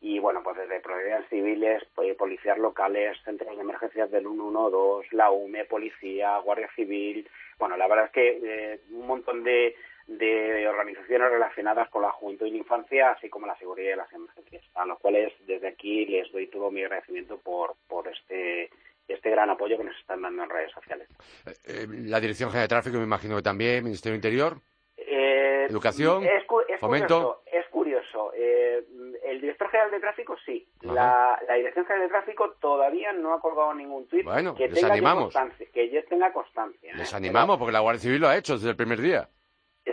y 0.00 0.18
bueno, 0.18 0.42
pues 0.42 0.56
desde 0.56 0.80
propiedades 0.80 1.28
civiles, 1.30 1.84
pues, 1.94 2.16
policías 2.16 2.58
locales, 2.58 3.16
centros 3.24 3.56
de 3.56 3.62
emergencias 3.62 4.10
del 4.10 4.24
112, 4.24 5.08
la 5.12 5.30
UME, 5.30 5.64
policía, 5.66 6.36
Guardia 6.38 6.68
Civil, 6.74 7.26
bueno, 7.58 7.76
la 7.76 7.86
verdad 7.86 8.06
es 8.06 8.12
que 8.12 8.40
eh, 8.42 8.80
un 8.90 9.06
montón 9.06 9.44
de, 9.44 9.76
de 10.08 10.66
organizaciones 10.66 11.30
relacionadas 11.30 11.88
con 11.90 12.02
la 12.02 12.10
juventud 12.10 12.46
y 12.46 12.50
la 12.50 12.58
infancia, 12.58 13.12
así 13.12 13.30
como 13.30 13.46
la 13.46 13.56
seguridad 13.56 13.94
y 13.94 13.96
las 13.96 14.12
emergencias, 14.12 14.64
a 14.74 14.84
los 14.84 14.98
cuales 14.98 15.32
desde 15.46 15.68
aquí 15.68 16.04
les 16.06 16.30
doy 16.32 16.48
todo 16.48 16.72
mi 16.72 16.82
agradecimiento 16.82 17.38
por, 17.38 17.76
por 17.88 18.08
este 18.08 18.68
este 19.08 19.30
gran 19.30 19.50
apoyo 19.50 19.76
que 19.76 19.84
nos 19.84 19.96
están 19.98 20.22
dando 20.22 20.44
en 20.44 20.50
redes 20.50 20.72
sociales. 20.72 21.08
Eh, 21.46 21.52
eh, 21.66 21.86
la 21.88 22.20
Dirección 22.20 22.50
General 22.50 22.64
de 22.64 22.74
Tráfico, 22.74 22.98
me 22.98 23.04
imagino 23.04 23.36
que 23.36 23.42
también, 23.42 23.84
Ministerio 23.84 24.16
Interior. 24.16 24.58
Eh, 24.96 25.66
Educación, 25.68 26.24
es, 26.24 26.44
fomento. 26.78 27.42
Curioso, 27.42 27.42
es 27.46 27.68
curioso. 27.68 28.32
el 28.34 29.40
director 29.40 29.68
general 29.70 29.90
de 29.90 30.00
tráfico 30.00 30.36
sí. 30.44 30.66
La, 30.82 31.38
Dirección 31.56 31.86
General 31.86 32.08
de 32.08 32.12
Tráfico 32.12 32.50
todavía 32.60 33.12
no 33.12 33.34
ha 33.34 33.40
colgado 33.40 33.74
ningún 33.74 34.06
tuit 34.08 34.26
que, 34.56 34.68
les 34.68 34.80
tenga 34.80 34.92
animamos. 34.92 35.34
que 35.72 35.90
ya 35.90 36.02
tenga 36.04 36.32
constancia. 36.32 36.94
Les 36.94 37.12
animamos, 37.14 37.58
porque 37.58 37.72
la 37.72 37.80
Guardia 37.80 38.00
Civil 38.00 38.20
lo 38.20 38.28
ha 38.28 38.36
hecho 38.36 38.54
desde 38.54 38.70
el 38.70 38.76
primer 38.76 39.00
día. 39.00 39.28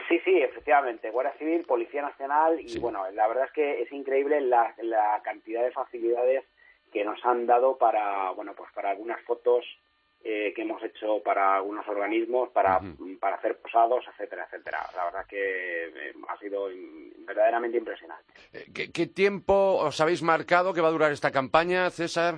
Sí, 0.08 0.20
sí, 0.24 0.42
efectivamente. 0.42 1.10
Guardia 1.10 1.34
Civil, 1.38 1.66
Policía 1.66 2.02
Nacional 2.02 2.60
y 2.60 2.80
bueno, 2.80 3.10
la 3.12 3.28
verdad 3.28 3.46
es 3.46 3.52
que 3.52 3.82
es 3.82 3.92
increíble 3.92 4.40
la, 4.42 4.74
la 4.82 5.22
cantidad 5.24 5.64
de 5.64 5.72
facilidades 5.72 6.44
que 6.92 7.06
nos 7.06 7.24
han 7.26 7.46
dado 7.46 7.78
para, 7.78 8.32
bueno, 8.32 8.54
pues 8.56 8.72
para 8.74 8.92
algunas 8.92 9.22
fotos 9.22 9.66
eh, 10.24 10.54
que 10.56 10.62
hemos 10.62 10.84
hecho 10.84 11.20
para 11.24 11.56
algunos 11.56 11.88
organismos, 11.88 12.50
para, 12.50 12.80
para 13.20 13.38
hacer 13.38 13.58
posados, 13.58 14.06
etcétera, 14.08 14.46
etcétera. 14.46 14.78
La 14.96 15.06
verdad 15.06 15.26
que 15.26 15.88
eh, 15.88 16.14
ha 16.28 16.38
sido 16.38 16.68
verdaderamente 17.26 17.80
impresionante. 17.80 18.32
Eh, 18.54 18.90
¿Qué, 18.94 19.08
tiempo 19.08 19.78
os 19.78 20.00
habéis 20.00 20.22
marcado 20.22 20.76
que 20.76 20.82
va 20.82 20.90
a 20.90 20.92
durar 20.92 21.12
esta 21.12 21.32
campaña, 21.32 21.90
César? 21.90 22.36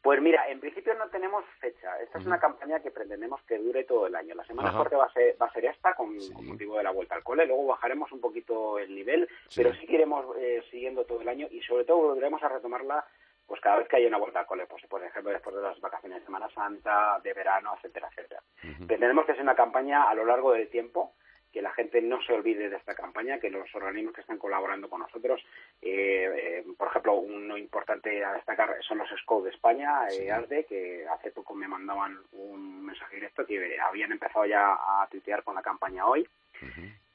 Pues 0.00 0.22
mira, 0.22 0.48
en 0.48 0.60
principio 0.60 0.94
no 0.94 1.10
tenemos 1.10 1.44
fecha. 1.60 2.00
Esta 2.00 2.20
es 2.20 2.24
una 2.24 2.40
campaña 2.40 2.80
que 2.80 2.90
pretendemos 2.90 3.42
que 3.42 3.58
dure 3.58 3.84
todo 3.84 4.06
el 4.06 4.14
año. 4.14 4.34
La 4.34 4.46
semana 4.46 4.72
corte 4.72 4.96
va 4.96 5.04
a 5.04 5.12
ser, 5.12 5.36
va 5.38 5.44
a 5.44 5.52
ser 5.52 5.66
esta 5.66 5.94
con, 5.94 6.16
motivo 6.42 6.78
de 6.78 6.84
la 6.84 6.90
vuelta 6.90 7.16
al 7.16 7.22
cole. 7.22 7.44
Luego 7.44 7.66
bajaremos 7.66 8.10
un 8.12 8.22
poquito 8.22 8.78
el 8.78 8.94
nivel, 8.94 9.28
pero 9.54 9.74
sí 9.74 9.86
que 9.86 9.96
iremos 9.96 10.24
siguiendo 10.70 11.04
todo 11.04 11.20
el 11.20 11.28
año 11.28 11.48
y 11.50 11.60
sobre 11.60 11.84
todo 11.84 11.98
volveremos 11.98 12.42
a 12.42 12.48
retomarla 12.48 13.04
pues 13.50 13.60
cada 13.60 13.78
vez 13.78 13.88
que 13.88 13.96
hay 13.96 14.06
una 14.06 14.16
vuelta 14.16 14.38
al 14.38 14.46
cole, 14.46 14.64
pues 14.66 14.86
por 14.86 15.02
ejemplo 15.02 15.32
después 15.32 15.56
de 15.56 15.60
las 15.60 15.80
vacaciones 15.80 16.20
de 16.20 16.24
Semana 16.24 16.48
Santa, 16.50 17.18
de 17.18 17.32
verano, 17.32 17.74
etcétera, 17.74 18.08
etcétera. 18.12 18.40
Tenemos 18.86 19.26
que 19.26 19.32
hacer 19.32 19.42
una 19.42 19.56
campaña 19.56 20.04
a 20.04 20.14
lo 20.14 20.24
largo 20.24 20.52
del 20.52 20.68
tiempo, 20.68 21.14
que 21.52 21.60
la 21.60 21.72
gente 21.72 22.00
no 22.00 22.22
se 22.22 22.32
olvide 22.32 22.68
de 22.68 22.76
esta 22.76 22.94
campaña, 22.94 23.40
que 23.40 23.50
los 23.50 23.74
organismos 23.74 24.14
que 24.14 24.20
están 24.20 24.38
colaborando 24.38 24.88
con 24.88 25.00
nosotros, 25.00 25.44
eh, 25.82 26.62
eh, 26.62 26.64
por 26.78 26.86
ejemplo, 26.86 27.14
uno 27.14 27.58
importante 27.58 28.24
a 28.24 28.34
destacar 28.34 28.76
son 28.86 28.98
los 28.98 29.10
SCO 29.20 29.42
de 29.42 29.50
España, 29.50 30.06
eh, 30.12 30.30
ASDE, 30.30 30.66
que 30.66 31.04
hace 31.08 31.32
poco 31.32 31.52
me 31.52 31.66
mandaban 31.66 32.20
un 32.30 32.86
mensaje 32.86 33.16
directo 33.16 33.44
que 33.44 33.80
habían 33.80 34.12
empezado 34.12 34.46
ya 34.46 34.74
a 34.74 35.08
tuitear 35.10 35.42
con 35.42 35.56
la 35.56 35.62
campaña 35.62 36.06
hoy 36.06 36.24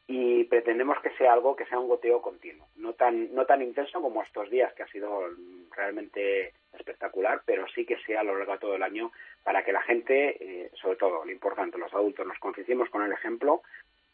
y 0.07 0.43
pretendemos 0.45 1.00
que 1.01 1.09
sea 1.17 1.33
algo 1.33 1.55
que 1.55 1.65
sea 1.65 1.79
un 1.79 1.88
goteo 1.88 2.21
continuo, 2.21 2.67
no 2.75 2.93
tan 2.93 3.33
no 3.33 3.45
tan 3.45 3.62
intenso 3.62 4.01
como 4.01 4.21
estos 4.21 4.50
días 4.50 4.74
que 4.74 4.83
ha 4.83 4.88
sido 4.88 5.29
realmente 5.75 6.53
espectacular, 6.74 7.41
pero 7.45 7.65
sí 7.74 7.85
que 7.85 7.97
sea 8.05 8.19
a 8.19 8.24
lo 8.24 8.38
largo 8.38 8.53
de 8.53 8.59
todo 8.59 8.75
el 8.75 8.83
año 8.83 9.12
para 9.43 9.63
que 9.63 9.71
la 9.71 9.81
gente, 9.81 10.38
eh, 10.39 10.71
sobre 10.75 10.97
todo 10.97 11.25
lo 11.25 11.31
importante, 11.31 11.77
los 11.77 11.93
adultos, 11.93 12.27
nos 12.27 12.38
concienciemos 12.39 12.89
con 12.89 13.03
el 13.03 13.12
ejemplo 13.12 13.62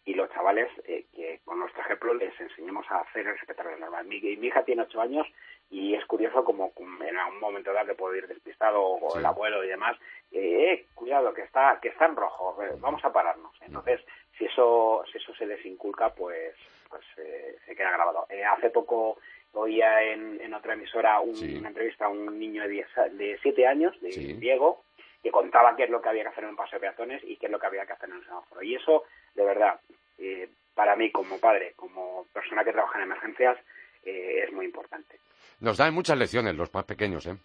y 0.04 0.14
los 0.14 0.32
chavales 0.32 0.68
eh, 0.86 1.06
que 1.14 1.42
con 1.46 1.60
nuestro 1.60 1.82
ejemplo 1.84 2.14
les 2.14 2.40
enseñemos 2.40 2.90
a 2.90 3.02
hacer 3.02 3.28
el 3.28 3.38
respetar 3.38 3.66
las 3.68 3.80
normas. 3.80 4.06
Mi, 4.06 4.20
mi, 4.20 4.48
hija 4.48 4.64
tiene 4.64 4.84
ocho 4.84 5.00
años 5.00 5.28
y 5.70 5.94
es 5.94 6.04
curioso 6.06 6.44
como 6.44 6.74
en 7.08 7.18
algún 7.18 7.40
momento 7.40 7.72
dado 7.72 7.88
le 7.88 7.96
puede 7.96 8.18
ir 8.18 8.28
despistado 8.28 8.82
o 8.82 9.18
el 9.18 9.26
abuelo 9.26 9.64
y 9.64 9.68
demás, 9.68 9.98
eh, 10.32 10.74
eh, 10.74 10.86
cuidado 10.96 11.34
que 11.34 11.44
está 11.44 11.80
que 11.82 11.90
está 11.90 12.06
en 12.06 12.16
rojo, 12.16 12.58
vamos 12.80 13.04
a 13.06 13.14
pararnos. 13.14 13.56
Entonces 13.62 14.02
si 14.42 14.48
eso 14.48 15.04
si 15.12 15.20
eso 15.20 15.36
se 15.36 15.46
les 15.46 15.64
inculca 15.66 16.10
pues 16.10 16.56
pues 16.90 17.04
eh, 17.18 17.58
se 17.66 17.76
queda 17.76 17.92
grabado. 17.92 18.26
Eh, 18.30 18.44
hace 18.44 18.72
poco 18.72 19.20
oía 19.54 20.02
en, 20.04 20.42
en 20.42 20.54
otra 20.54 20.74
emisora 20.74 21.20
una 21.20 21.68
entrevista 21.68 22.06
a 22.06 22.10
un 22.10 22.40
niño 22.40 22.64
de, 22.64 22.70
diez, 22.70 22.88
de 23.12 23.38
siete 23.42 23.68
años 23.68 24.00
de 24.02 24.10
Diego 24.40 24.84
que 25.22 25.30
contaba 25.30 25.76
qué 25.76 25.84
es 25.84 25.90
lo 25.90 26.02
que 26.02 26.10
había 26.10 26.24
que 26.24 26.30
hacer 26.30 26.46
en 26.46 26.52
un 26.52 26.56
paso 26.56 26.76
de 26.76 26.80
peatones 26.80 27.22
y 27.24 27.38
qué 27.38 27.46
es 27.46 27.52
lo 27.52 27.60
que 27.60 27.68
había 27.68 27.86
que 27.86 27.94
hacer 27.94 28.10
en 28.10 28.16
un 28.16 28.26
semáforo. 28.26 28.64
Y 28.64 28.76
eso 28.76 29.04
de 29.36 29.44
verdad 29.46 29.80
eh, 30.18 30.50
para 30.74 30.96
mí 30.96 31.12
como 31.12 31.40
padre 31.40 31.74
como 31.76 32.26
persona 32.34 32.64
que 32.64 32.72
trabaja 32.72 32.98
en 32.98 33.04
emergencias 33.04 33.58
es 34.04 34.52
muy 34.52 34.66
importante. 34.66 35.20
Nos 35.60 35.78
dan 35.78 35.94
muchas 35.94 36.18
lecciones 36.18 36.56
los 36.56 36.74
más 36.74 36.86
pequeños 36.86 37.28
eh 37.28 37.36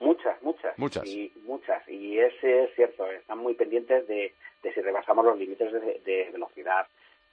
Muchas, 0.00 0.40
muchas. 0.42 0.78
Muchas. 0.78 1.06
Y, 1.06 1.32
muchas. 1.42 1.88
Y 1.88 2.18
es, 2.18 2.32
es 2.42 2.74
cierto, 2.74 3.10
están 3.10 3.38
muy 3.38 3.54
pendientes 3.54 4.06
de, 4.06 4.34
de 4.62 4.74
si 4.74 4.80
rebasamos 4.80 5.24
los 5.24 5.38
límites 5.38 5.72
de, 5.72 6.28
velocidad, 6.32 6.86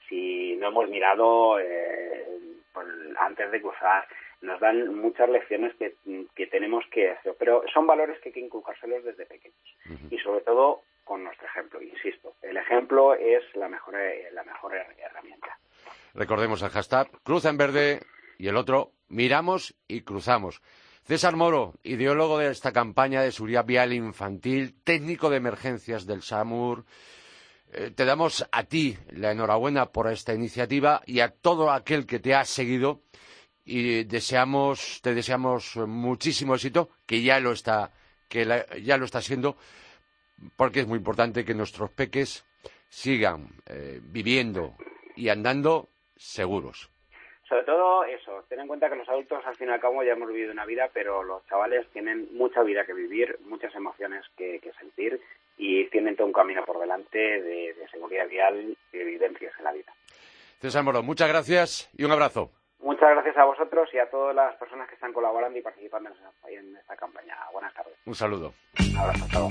si 0.07 0.55
no 0.57 0.69
hemos 0.69 0.89
mirado 0.89 1.59
eh, 1.59 2.25
antes 3.19 3.51
de 3.51 3.61
cruzar. 3.61 4.07
Nos 4.41 4.59
dan 4.59 4.93
muchas 4.95 5.29
lecciones 5.29 5.73
que, 5.75 5.95
que, 6.35 6.47
tenemos 6.47 6.83
que 6.91 7.11
hacer, 7.11 7.33
pero 7.39 7.63
son 7.73 7.87
valores 7.87 8.19
que 8.19 8.29
hay 8.29 8.33
que 8.33 8.41
inculcárselos 8.41 9.03
desde 9.05 9.25
pequeños. 9.25 9.57
Y 10.09 10.17
sobre 10.19 10.41
todo 10.41 10.81
con 11.05 11.23
nuestro 11.23 11.47
ejemplo, 11.47 11.81
insisto. 11.81 12.35
El 12.41 12.57
ejemplo 12.57 13.13
es 13.13 13.43
la 13.55 13.69
mejor, 13.69 13.95
la 14.33 14.43
mejor 14.43 14.75
herramienta. 14.75 15.57
Recordemos 16.13 16.61
el 16.61 16.69
hashtag 16.69 17.09
Cruza 17.23 17.49
en 17.49 17.57
Verde 17.57 17.99
y 18.37 18.47
el 18.47 18.57
otro 18.57 18.91
Miramos 19.07 19.75
y 19.87 20.01
Cruzamos. 20.01 20.61
César 21.05 21.35
Moro, 21.35 21.73
ideólogo 21.83 22.37
de 22.37 22.49
esta 22.49 22.71
campaña 22.71 23.21
de 23.21 23.33
seguridad 23.33 23.65
vial 23.65 23.91
infantil, 23.91 24.73
técnico 24.85 25.29
de 25.29 25.35
emergencias 25.35 26.05
del 26.05 26.21
SAMUR, 26.21 26.85
eh, 27.73 27.91
te 27.93 28.05
damos 28.05 28.47
a 28.49 28.63
ti 28.63 28.97
la 29.09 29.31
enhorabuena 29.31 29.87
por 29.87 30.09
esta 30.09 30.33
iniciativa 30.33 31.01
y 31.05 31.19
a 31.19 31.27
todo 31.27 31.71
aquel 31.71 32.05
que 32.05 32.19
te 32.19 32.33
ha 32.33 32.45
seguido 32.45 33.01
y 33.65 34.05
deseamos, 34.05 35.01
te 35.01 35.13
deseamos 35.13 35.75
muchísimo 35.75 36.55
éxito, 36.55 36.89
que 37.05 37.21
ya 37.21 37.39
lo 37.41 37.51
está, 37.51 37.91
que 38.29 38.65
ya 38.81 38.97
lo 38.97 39.03
está 39.03 39.17
haciendo, 39.17 39.57
porque 40.55 40.81
es 40.81 40.87
muy 40.87 40.99
importante 40.99 41.43
que 41.43 41.53
nuestros 41.53 41.91
peques 41.91 42.45
sigan 42.87 43.49
eh, 43.65 43.99
viviendo 44.01 44.75
y 45.17 45.27
andando 45.27 45.89
seguros. 46.15 46.92
Sobre 47.47 47.63
todo 47.63 48.05
eso, 48.05 48.43
ten 48.47 48.61
en 48.61 48.67
cuenta 48.67 48.89
que 48.89 48.95
los 48.95 49.09
adultos 49.09 49.45
al 49.45 49.55
fin 49.55 49.67
y 49.67 49.71
al 49.71 49.79
cabo 49.79 50.01
ya 50.03 50.13
hemos 50.13 50.29
vivido 50.29 50.51
una 50.51 50.65
vida, 50.65 50.89
pero 50.93 51.23
los 51.23 51.45
chavales 51.47 51.87
tienen 51.91 52.29
mucha 52.33 52.63
vida 52.63 52.85
que 52.85 52.93
vivir, 52.93 53.37
muchas 53.45 53.75
emociones 53.75 54.23
que, 54.37 54.61
sentir 54.79 55.19
y 55.57 55.85
tienen 55.89 56.15
todo 56.15 56.27
un 56.27 56.33
camino 56.33 56.63
por 56.65 56.79
delante 56.79 57.19
de, 57.19 57.75
seguridad 57.91 58.27
vial 58.27 58.75
y 58.91 58.97
de 58.97 59.03
vivencias 59.03 59.53
en 59.57 59.63
la 59.65 59.73
vida. 59.73 59.93
César 60.59 60.83
Moro, 60.83 61.03
muchas 61.03 61.27
gracias 61.27 61.89
y 61.97 62.05
un 62.05 62.11
abrazo. 62.11 62.49
Muchas 62.79 63.11
gracias 63.11 63.37
a 63.37 63.45
vosotros 63.45 63.89
y 63.93 63.99
a 63.99 64.09
todas 64.09 64.35
las 64.35 64.55
personas 64.55 64.87
que 64.87 64.95
están 64.95 65.13
colaborando 65.13 65.57
y 65.57 65.61
participando 65.61 66.09
en 66.47 66.75
esta 66.77 66.95
campaña. 66.95 67.35
Buenas 67.51 67.73
tardes. 67.73 67.93
Un 68.05 68.15
saludo. 68.15 68.53
Un 68.79 68.97
abrazo. 68.97 69.25
Chao. 69.31 69.49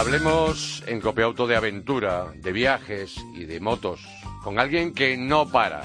Hablemos 0.00 0.82
en 0.86 0.98
Copiauto 0.98 1.46
de 1.46 1.56
aventura, 1.56 2.32
de 2.34 2.52
viajes 2.52 3.22
y 3.34 3.44
de 3.44 3.60
motos, 3.60 4.00
con 4.42 4.58
alguien 4.58 4.94
que 4.94 5.18
no 5.18 5.50
para. 5.50 5.82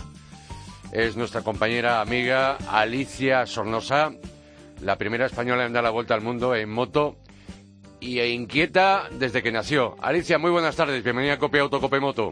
Es 0.94 1.18
nuestra 1.18 1.42
compañera 1.42 2.00
amiga 2.00 2.58
Alicia 2.72 3.46
Sornosa, 3.46 4.14
la 4.80 4.98
primera 4.98 5.26
española 5.26 5.66
en 5.66 5.74
dar 5.74 5.84
la 5.84 5.90
vuelta 5.90 6.14
al 6.14 6.22
mundo 6.22 6.56
en 6.56 6.70
moto 6.70 7.18
y 8.00 8.20
e 8.20 8.30
inquieta 8.30 9.10
desde 9.12 9.44
que 9.44 9.52
nació. 9.52 9.98
Alicia, 10.02 10.38
muy 10.38 10.50
buenas 10.50 10.78
tardes, 10.78 11.04
bienvenida 11.04 11.34
a 11.34 11.38
Copiauto 11.38 11.82
Copemoto. 11.82 12.32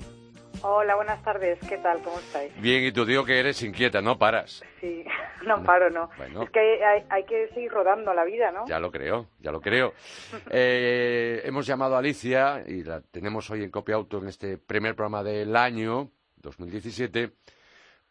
Hola, 0.66 0.96
buenas 0.96 1.22
tardes, 1.22 1.60
¿qué 1.68 1.78
tal? 1.80 2.02
¿Cómo 2.02 2.18
estáis? 2.20 2.54
Bien, 2.62 2.86
y 2.86 2.94
tú 2.94 3.04
digo 3.04 3.26
que 3.26 3.38
eres 3.38 3.62
inquieta, 3.64 4.02
no 4.02 4.18
paras. 4.18 4.64
Sí, 4.80 5.04
no 5.46 5.62
paro, 5.62 5.90
no. 5.90 6.10
Es 6.42 6.50
que 6.52 6.80
hay, 7.10 7.26
que 7.26 7.50
seguir 7.50 7.70
rodando 7.70 8.14
la 8.14 8.24
vida, 8.24 8.50
¿no? 8.50 8.66
Ya 8.66 8.80
lo 8.80 8.90
creo, 8.90 9.28
ya 9.40 9.52
lo 9.52 9.60
creo. 9.60 9.94
Eh, 10.50 11.42
hemos 11.44 11.66
llamado 11.66 11.96
a 11.96 12.00
Alicia 12.00 12.64
y 12.66 12.84
la 12.84 13.02
tenemos 13.02 13.50
hoy 13.50 13.64
en 13.64 13.72
Copia 13.72 13.96
Auto 13.96 14.20
en 14.20 14.28
este 14.28 14.58
primer 14.58 14.96
programa 14.96 15.24
del 15.24 15.56
año 15.56 16.12
2017 16.38 17.32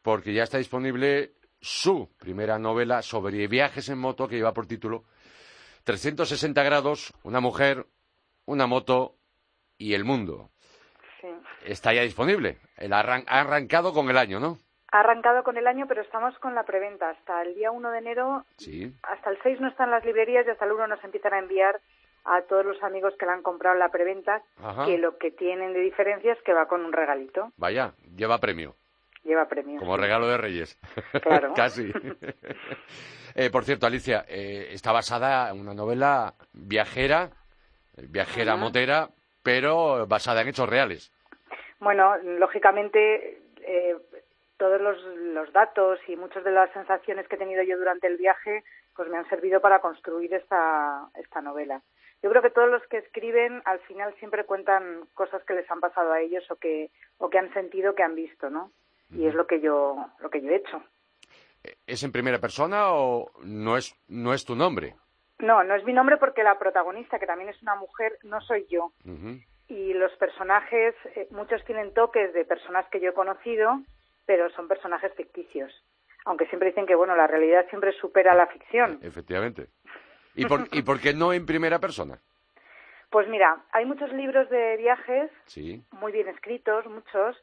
porque 0.03 0.35
ya 0.35 0.43
está 0.43 0.59
disponible 0.59 1.33
su 1.61 2.11
primera 2.19 2.59
novela 2.59 3.01
sobre 3.01 3.47
viajes 3.47 3.89
en 3.89 3.99
moto 3.99 4.29
que 4.29 4.37
lleva 4.37 4.53
por 4.53 4.67
título 4.67 5.05
360 5.85 6.63
grados, 6.63 7.15
una 7.23 7.41
mujer, 7.41 7.87
una 8.45 8.67
moto 8.67 9.17
y 9.79 9.95
el 9.95 10.05
mundo 10.05 10.52
está 11.64 11.92
ya 11.92 12.02
disponible. 12.02 12.59
ha 12.90 13.40
arrancado 13.40 13.92
con 13.92 14.11
el 14.11 14.19
año, 14.19 14.40
¿no? 14.40 14.59
Ha 14.92 15.00
arrancado 15.00 15.42
con 15.42 15.57
el 15.57 15.66
año, 15.66 15.87
pero 15.88 16.02
estamos 16.02 16.38
con 16.38 16.54
la 16.54 16.64
preventa. 16.64 17.11
Hasta 17.11 17.42
el 17.42 17.54
día 17.54 17.71
1 17.71 17.90
de 17.90 17.99
enero, 17.99 18.45
sí. 18.59 18.95
hasta 19.02 19.31
el 19.31 19.38
6 19.42 19.61
no 19.61 19.69
están 19.69 19.90
las 19.90 20.04
librerías 20.04 20.47
y 20.47 20.50
hasta 20.50 20.66
el 20.66 20.73
1 20.73 20.87
nos 20.87 21.02
empiezan 21.02 21.33
a 21.33 21.38
enviar 21.38 21.81
a 22.25 22.42
todos 22.42 22.64
los 22.64 22.83
amigos 22.83 23.14
que 23.19 23.26
la 23.26 23.33
han 23.33 23.42
comprado 23.42 23.75
en 23.75 23.81
la 23.81 23.88
preventa, 23.88 24.42
que 24.85 24.99
lo 24.99 25.19
que 25.19 25.31
tienen 25.31 25.73
de 25.73 25.81
diferencia 25.81 26.33
es 26.33 26.42
que 26.42 26.52
va 26.52 26.66
con 26.66 26.85
un 26.85 26.92
regalito. 26.92 27.52
Vaya, 27.57 27.95
lleva 28.14 28.38
premio. 28.38 28.76
Lleva 29.25 29.47
premio. 29.47 29.78
Como 29.78 29.97
regalo 29.97 30.28
de 30.28 30.37
Reyes. 30.37 30.78
Claro. 31.23 31.52
Casi. 31.57 31.92
Eh, 33.35 33.49
por 33.49 33.64
cierto, 33.64 33.87
Alicia, 33.87 34.26
eh, 34.28 34.69
está 34.73 34.92
basada 34.92 35.49
en 35.49 35.59
una 35.59 35.73
novela 35.73 36.35
viajera, 36.52 37.31
viajera 37.96 38.57
motera, 38.57 39.09
pero 39.42 40.07
basada 40.07 40.42
en 40.42 40.48
hechos 40.48 40.68
reales. 40.68 41.11
Bueno, 41.83 42.16
lógicamente 42.18 43.42
eh, 43.61 43.97
todos 44.57 44.81
los, 44.81 45.53
datos 45.53 45.99
y 46.07 46.14
muchas 46.14 46.45
de 46.45 46.53
las 46.53 46.73
sensaciones 46.73 47.27
que 47.27 47.35
he 47.35 47.38
tenido 47.38 47.61
yo 47.64 47.77
durante 47.77 48.07
el 48.07 48.18
viaje 48.18 48.62
pues 48.95 49.09
me 49.09 49.16
han 49.18 49.29
servido 49.29 49.61
para 49.61 49.81
construir 49.81 50.33
esta, 50.33 51.09
esta 51.16 51.40
novela. 51.40 51.83
Yo 52.23 52.31
creo 52.31 52.40
que 52.40 52.51
todos 52.51 52.71
los 52.71 52.87
que 52.87 52.99
escriben 52.99 53.62
al 53.64 53.81
final 53.81 54.14
siempre 54.21 54.45
cuentan 54.45 55.09
cosas 55.14 55.42
que 55.42 55.55
les 55.55 55.68
han 55.73 55.81
pasado 55.81 56.12
a 56.12 56.21
ellos 56.21 56.49
o 56.53 56.57
que, 56.57 56.90
o 57.18 57.29
que 57.29 57.38
han 57.38 57.53
sentido, 57.53 57.97
que 57.97 58.05
han 58.05 58.14
visto, 58.14 58.49
¿no? 58.49 58.71
Y 59.11 59.27
es 59.27 59.35
lo 59.35 59.49
que 59.49 59.61
yo, 59.61 59.97
lo 60.21 60.31
que 60.31 60.40
yo 60.40 60.51
he 60.51 60.57
hecho. 60.57 60.85
¿Es 61.85 62.05
en 62.05 62.12
primera 62.12 62.38
persona 62.38 62.92
o 62.92 63.33
no 63.42 63.77
es, 63.77 63.92
no 64.07 64.33
es 64.35 64.45
tu 64.45 64.55
nombre? 64.55 64.95
No, 65.40 65.64
no 65.64 65.75
es 65.75 65.83
mi 65.83 65.92
nombre 65.92 66.16
porque 66.16 66.45
la 66.45 66.61
protagonista, 66.61 67.18
que 67.18 67.27
también 67.27 67.51
es 67.51 67.61
una 67.61 67.75
mujer, 67.75 68.18
no 68.23 68.40
soy 68.40 68.66
yo 68.71 68.92
y 69.73 69.95
los 69.95 70.13
personajes, 70.17 70.95
eh, 71.17 71.27
muchos 71.31 71.65
tienen 71.65 71.95
toques 71.95 72.35
de 72.35 72.45
personas 72.45 72.87
que 72.91 73.01
yo 73.01 73.11
he 73.11 73.15
conocido, 73.15 73.81
pero 74.27 74.51
son 74.51 74.69
personajes 74.69 75.13
ficticios. 75.15 75.73
Aunque 76.27 76.47
siempre 76.47 76.69
dicen 76.69 76.87
que, 76.87 76.95
bueno, 76.95 77.17
la 77.17 77.27
realidad 77.27 77.67
siempre 77.71 77.93
supera 77.93 78.35
la 78.35 78.47
ficción. 78.47 78.99
Efectivamente. 79.03 79.69
¿Y 80.35 80.45
por, 80.47 80.69
¿y 80.73 80.83
por 80.83 81.01
qué 81.01 81.15
no 81.15 81.33
en 81.33 81.47
primera 81.47 81.79
persona? 81.79 82.21
Pues 83.11 83.29
mira, 83.29 83.65
hay 83.73 83.85
muchos 83.85 84.11
libros 84.13 84.49
de 84.49 84.79
viajes, 84.79 85.31
sí. 85.45 85.85
muy 85.91 86.13
bien 86.13 86.29
escritos, 86.29 86.87
muchos, 86.87 87.37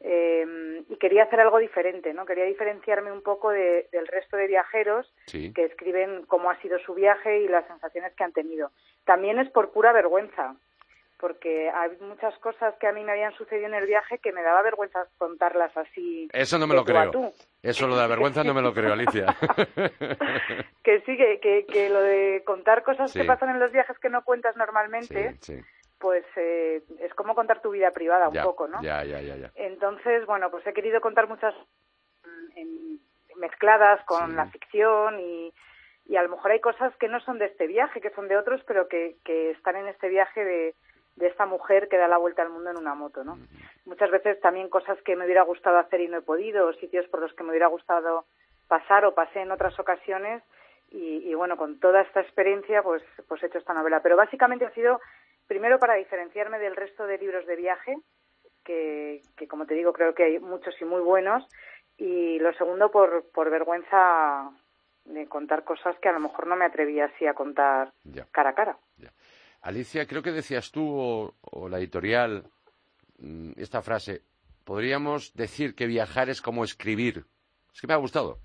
eh, 0.00 0.82
y 0.88 0.96
quería 0.96 1.22
hacer 1.22 1.38
algo 1.38 1.58
diferente, 1.58 2.12
¿no? 2.12 2.26
Quería 2.26 2.44
diferenciarme 2.44 3.12
un 3.12 3.22
poco 3.22 3.50
del 3.50 4.06
resto 4.08 4.36
de 4.36 4.48
viajeros 4.48 5.14
que 5.30 5.64
escriben 5.64 6.24
cómo 6.26 6.50
ha 6.50 6.60
sido 6.60 6.76
su 6.80 6.94
viaje 6.94 7.38
y 7.38 7.46
las 7.46 7.64
sensaciones 7.68 8.12
que 8.14 8.24
han 8.24 8.32
tenido. 8.32 8.72
También 9.04 9.38
es 9.38 9.48
por 9.50 9.70
pura 9.70 9.92
vergüenza, 9.92 10.56
porque 11.22 11.70
hay 11.70 11.92
muchas 12.00 12.36
cosas 12.40 12.74
que 12.80 12.88
a 12.88 12.92
mí 12.92 13.04
me 13.04 13.12
habían 13.12 13.32
sucedido 13.34 13.68
en 13.68 13.74
el 13.74 13.86
viaje 13.86 14.18
que 14.18 14.32
me 14.32 14.42
daba 14.42 14.60
vergüenza 14.60 15.06
contarlas 15.18 15.70
así. 15.76 16.28
Eso 16.32 16.58
no 16.58 16.66
me 16.66 16.74
lo 16.74 16.84
creo. 16.84 17.32
Eso 17.62 17.86
lo 17.86 17.94
de 17.94 18.00
la 18.00 18.08
vergüenza 18.08 18.42
no 18.42 18.52
me 18.52 18.60
lo 18.60 18.74
creo, 18.74 18.92
Alicia. 18.92 19.26
que 20.82 21.00
sí, 21.02 21.16
que, 21.16 21.64
que, 21.64 21.88
lo 21.90 22.02
de 22.02 22.42
contar 22.44 22.82
cosas 22.82 23.12
que 23.12 23.22
pasan 23.22 23.50
en 23.50 23.60
los 23.60 23.70
viajes 23.70 23.96
que 24.00 24.08
no 24.08 24.24
cuentas 24.24 24.56
normalmente, 24.56 25.38
pues 26.00 26.24
eh, 26.34 26.82
es 26.98 27.14
como 27.14 27.36
contar 27.36 27.62
tu 27.62 27.70
vida 27.70 27.92
privada 27.92 28.28
un 28.28 28.42
poco, 28.42 28.66
¿no? 28.66 28.82
Ya, 28.82 29.04
ya, 29.04 29.20
ya, 29.20 29.36
ya. 29.36 29.52
Entonces, 29.54 30.26
bueno, 30.26 30.50
pues 30.50 30.66
he 30.66 30.72
querido 30.72 31.00
contar 31.00 31.28
muchas 31.28 31.54
mezcladas 33.36 34.04
con 34.06 34.34
la 34.34 34.46
ficción 34.46 35.20
y, 35.20 35.54
y 36.06 36.16
a 36.16 36.22
lo 36.24 36.30
mejor 36.30 36.50
hay 36.50 36.60
cosas 36.60 36.92
que 36.96 37.06
no 37.06 37.20
son 37.20 37.38
de 37.38 37.44
este 37.44 37.68
viaje, 37.68 38.00
que 38.00 38.10
son 38.10 38.26
de 38.26 38.36
otros, 38.36 38.60
pero 38.66 38.88
que, 38.88 39.18
que 39.24 39.52
están 39.52 39.76
en 39.76 39.86
este 39.86 40.08
viaje 40.08 40.44
de 40.44 40.74
de 41.16 41.26
esta 41.26 41.46
mujer 41.46 41.88
que 41.88 41.98
da 41.98 42.08
la 42.08 42.18
vuelta 42.18 42.42
al 42.42 42.50
mundo 42.50 42.70
en 42.70 42.78
una 42.78 42.94
moto, 42.94 43.24
¿no? 43.24 43.38
Muchas 43.84 44.10
veces 44.10 44.40
también 44.40 44.68
cosas 44.68 45.00
que 45.02 45.16
me 45.16 45.24
hubiera 45.24 45.42
gustado 45.42 45.78
hacer 45.78 46.00
y 46.00 46.08
no 46.08 46.18
he 46.18 46.22
podido, 46.22 46.72
sitios 46.74 47.06
por 47.08 47.20
los 47.20 47.32
que 47.34 47.42
me 47.42 47.50
hubiera 47.50 47.66
gustado 47.66 48.24
pasar 48.68 49.04
o 49.04 49.14
pasé 49.14 49.40
en 49.40 49.50
otras 49.50 49.78
ocasiones 49.78 50.42
y, 50.94 51.32
bueno, 51.34 51.56
con 51.56 51.80
toda 51.80 52.02
esta 52.02 52.20
experiencia 52.20 52.82
pues, 52.82 53.02
pues 53.26 53.42
he 53.42 53.46
hecho 53.46 53.58
esta 53.58 53.72
novela. 53.72 54.00
Pero 54.02 54.16
básicamente 54.16 54.66
ha 54.66 54.74
sido 54.74 55.00
primero 55.46 55.78
para 55.78 55.94
diferenciarme 55.94 56.58
del 56.58 56.76
resto 56.76 57.06
de 57.06 57.18
libros 57.18 57.46
de 57.46 57.56
viaje, 57.56 57.96
que, 58.64 59.22
que 59.36 59.48
como 59.48 59.66
te 59.66 59.74
digo 59.74 59.92
creo 59.92 60.14
que 60.14 60.24
hay 60.24 60.38
muchos 60.38 60.74
y 60.80 60.84
muy 60.84 61.00
buenos, 61.00 61.46
y 61.96 62.38
lo 62.40 62.52
segundo 62.54 62.90
por, 62.90 63.24
por 63.32 63.50
vergüenza 63.50 64.50
de 65.04 65.26
contar 65.28 65.64
cosas 65.64 65.98
que 65.98 66.08
a 66.08 66.12
lo 66.12 66.20
mejor 66.20 66.46
no 66.46 66.56
me 66.56 66.64
atrevía 66.64 67.06
así 67.06 67.26
a 67.26 67.34
contar 67.34 67.92
cara 68.30 68.50
a 68.50 68.54
cara. 68.54 68.76
Alicia, 69.62 70.06
creo 70.06 70.22
que 70.22 70.32
decías 70.32 70.70
tú 70.72 71.32
o, 71.40 71.68
la 71.68 71.78
editorial 71.78 72.44
mm, 73.18 73.52
esta 73.56 73.80
frase, 73.80 74.22
podríamos 74.64 75.34
decir 75.34 75.74
que 75.74 75.86
viajar 75.86 76.28
es 76.28 76.42
como 76.42 76.64
escribir. 76.64 77.24
Es 77.72 77.80
que 77.80 77.86
me 77.86 77.94
ha 77.94 77.98
gustado. 77.98 78.38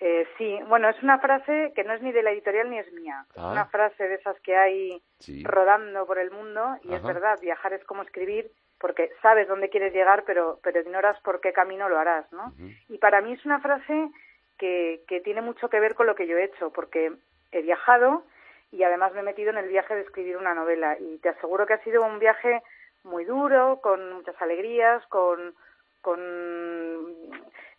Eh, 0.00 0.26
sí, 0.36 0.58
bueno, 0.68 0.88
es 0.88 1.00
una 1.02 1.20
frase 1.20 1.72
que 1.76 1.84
no 1.84 1.92
es 1.92 2.02
ni 2.02 2.10
de 2.10 2.22
la 2.22 2.32
editorial 2.32 2.70
ni 2.70 2.78
es 2.78 2.92
mía. 2.92 3.24
Es 3.30 3.38
ah. 3.38 3.52
una 3.52 3.66
frase 3.66 4.08
de 4.08 4.16
esas 4.16 4.38
que 4.40 4.56
hay 4.56 5.02
rodando 5.44 6.06
por 6.06 6.18
el 6.18 6.30
mundo 6.30 6.76
y 6.82 6.92
es 6.92 7.02
verdad, 7.02 7.38
viajar 7.40 7.72
es 7.72 7.84
como 7.84 8.02
escribir 8.02 8.50
porque 8.82 9.10
sabes 9.22 9.46
dónde 9.46 9.70
quieres 9.70 9.94
llegar, 9.94 10.24
pero, 10.26 10.58
pero 10.60 10.80
ignoras 10.80 11.16
por 11.20 11.40
qué 11.40 11.52
camino 11.52 11.88
lo 11.88 12.00
harás, 12.00 12.30
¿no? 12.32 12.52
Y 12.88 12.98
para 12.98 13.20
mí 13.20 13.32
es 13.32 13.46
una 13.46 13.60
frase 13.60 14.10
que, 14.58 15.04
que 15.06 15.20
tiene 15.20 15.40
mucho 15.40 15.68
que 15.68 15.78
ver 15.78 15.94
con 15.94 16.08
lo 16.08 16.16
que 16.16 16.26
yo 16.26 16.36
he 16.36 16.46
hecho, 16.46 16.72
porque 16.72 17.12
he 17.52 17.62
viajado, 17.62 18.24
y 18.72 18.82
además 18.82 19.12
me 19.12 19.20
he 19.20 19.24
metido 19.24 19.50
en 19.50 19.58
el 19.58 19.68
viaje 19.68 19.94
de 19.94 20.00
escribir 20.00 20.36
una 20.36 20.54
novela 20.54 20.96
y 20.98 21.18
te 21.18 21.28
aseguro 21.28 21.66
que 21.66 21.74
ha 21.74 21.84
sido 21.84 22.02
un 22.02 22.18
viaje 22.18 22.62
muy 23.04 23.24
duro, 23.24 23.80
con 23.82 24.14
muchas 24.14 24.40
alegrías, 24.40 25.04
con, 25.06 25.54
con... 26.00 26.18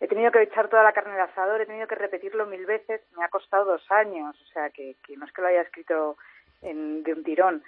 he 0.00 0.06
tenido 0.06 0.30
que 0.30 0.42
echar 0.42 0.68
toda 0.68 0.84
la 0.84 0.92
carne 0.92 1.14
al 1.14 1.28
asador, 1.28 1.60
he 1.60 1.66
tenido 1.66 1.88
que 1.88 1.96
repetirlo 1.96 2.46
mil 2.46 2.64
veces, 2.64 3.00
me 3.16 3.24
ha 3.24 3.28
costado 3.28 3.64
dos 3.64 3.90
años, 3.90 4.40
o 4.40 4.46
sea 4.52 4.70
que, 4.70 4.96
que 5.04 5.16
no 5.16 5.26
es 5.26 5.32
que 5.32 5.42
lo 5.42 5.48
haya 5.48 5.62
escrito 5.62 6.16
en, 6.62 7.02
de 7.02 7.12
un 7.12 7.24
tirón 7.24 7.62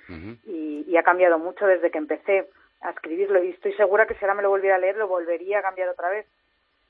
y, 0.46 0.84
y, 0.86 0.96
ha 0.96 1.02
cambiado 1.02 1.38
mucho 1.38 1.66
desde 1.66 1.90
que 1.90 1.98
empecé. 1.98 2.48
a 2.80 2.90
escribirlo 2.90 3.42
y 3.42 3.50
estoy 3.50 3.72
segura 3.72 4.06
que 4.06 4.14
si 4.14 4.24
ahora 4.24 4.34
me 4.34 4.42
lo 4.42 4.50
volviera 4.50 4.76
a 4.76 4.78
leer 4.78 4.96
lo 4.96 5.08
volvería 5.08 5.58
a 5.58 5.62
cambiar 5.62 5.88
otra 5.88 6.10
vez. 6.10 6.26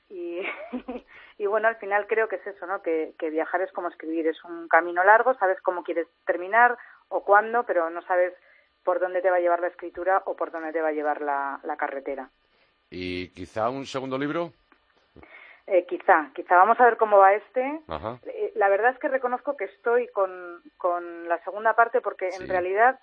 Y, 0.09 0.41
y 1.37 1.45
bueno, 1.47 1.67
al 1.67 1.75
final 1.77 2.07
creo 2.07 2.27
que 2.27 2.37
es 2.37 2.47
eso, 2.47 2.65
¿no? 2.65 2.81
Que, 2.81 3.13
que 3.19 3.29
viajar 3.29 3.61
es 3.61 3.71
como 3.71 3.89
escribir, 3.89 4.27
es 4.27 4.43
un 4.43 4.67
camino 4.67 5.03
largo, 5.03 5.33
sabes 5.35 5.59
cómo 5.61 5.83
quieres 5.83 6.07
terminar 6.25 6.77
o 7.09 7.23
cuándo, 7.23 7.63
pero 7.63 7.89
no 7.89 8.01
sabes 8.03 8.33
por 8.83 8.99
dónde 8.99 9.21
te 9.21 9.29
va 9.29 9.37
a 9.37 9.41
llevar 9.41 9.59
la 9.59 9.67
escritura 9.67 10.23
o 10.25 10.35
por 10.35 10.51
dónde 10.51 10.71
te 10.71 10.81
va 10.81 10.89
a 10.89 10.93
llevar 10.93 11.21
la, 11.21 11.59
la 11.63 11.75
carretera. 11.75 12.29
¿Y 12.89 13.29
quizá 13.29 13.69
un 13.69 13.85
segundo 13.85 14.17
libro? 14.17 14.53
Eh, 15.69 15.85
quizá, 15.85 16.31
quizá 16.33 16.55
vamos 16.55 16.79
a 16.79 16.85
ver 16.85 16.95
cómo 16.95 17.17
va 17.17 17.33
este. 17.33 17.81
Ajá. 17.89 18.19
Eh, 18.25 18.53
la 18.55 18.69
verdad 18.69 18.91
es 18.91 18.99
que 18.99 19.09
reconozco 19.09 19.57
que 19.57 19.65
estoy 19.65 20.07
con, 20.09 20.61
con 20.77 21.27
la 21.27 21.43
segunda 21.43 21.73
parte 21.73 21.99
porque 21.99 22.31
Sí. 22.31 22.43
en 22.43 22.49
realidad 22.49 22.97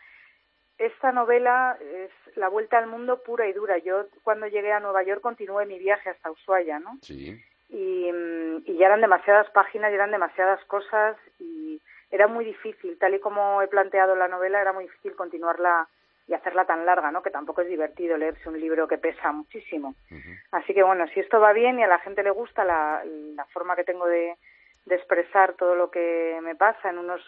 esta 0.78 1.12
novela 1.12 1.76
es 1.80 2.10
la 2.36 2.48
vuelta 2.48 2.78
al 2.78 2.86
mundo 2.86 3.22
pura 3.22 3.48
y 3.48 3.52
dura. 3.52 3.78
Yo 3.78 4.06
cuando 4.22 4.46
llegué 4.46 4.72
a 4.72 4.80
Nueva 4.80 5.02
York 5.02 5.20
continué 5.20 5.66
mi 5.66 5.78
viaje 5.78 6.10
hasta 6.10 6.30
Ushuaia, 6.30 6.78
¿no? 6.80 6.98
Sí. 7.02 7.40
Y, 7.68 8.10
mm, 8.12 8.62
y 8.66 8.76
ya 8.76 8.86
eran 8.86 9.00
demasiadas 9.00 9.48
páginas 9.50 9.90
y 9.90 9.94
eran 9.94 10.10
demasiadas 10.10 10.64
cosas 10.64 11.16
y 11.38 11.80
era 12.10 12.26
muy 12.26 12.44
difícil, 12.44 12.96
tal 12.98 13.14
y 13.14 13.20
como 13.20 13.62
he 13.62 13.68
planteado 13.68 14.14
la 14.14 14.28
novela, 14.28 14.60
era 14.60 14.72
muy 14.72 14.84
difícil 14.84 15.16
continuarla 15.16 15.88
y 16.26 16.34
hacerla 16.34 16.64
tan 16.64 16.86
larga, 16.86 17.10
¿no? 17.10 17.22
Que 17.22 17.30
tampoco 17.30 17.60
es 17.62 17.68
divertido 17.68 18.16
leerse 18.16 18.48
un 18.48 18.58
libro 18.58 18.88
que 18.88 18.98
pesa 18.98 19.32
muchísimo. 19.32 19.94
Así 20.52 20.72
que 20.72 20.82
bueno, 20.82 21.06
si 21.08 21.20
esto 21.20 21.40
va 21.40 21.52
bien 21.52 21.78
y 21.78 21.82
a 21.82 21.88
la 21.88 21.98
gente 21.98 22.22
le 22.22 22.30
gusta 22.30 22.64
la, 22.64 23.02
la 23.04 23.44
forma 23.46 23.76
que 23.76 23.84
tengo 23.84 24.06
de, 24.06 24.36
de 24.86 24.94
expresar 24.94 25.54
todo 25.54 25.74
lo 25.74 25.90
que 25.90 26.38
me 26.42 26.54
pasa 26.54 26.90
en 26.90 26.98
unos 26.98 27.20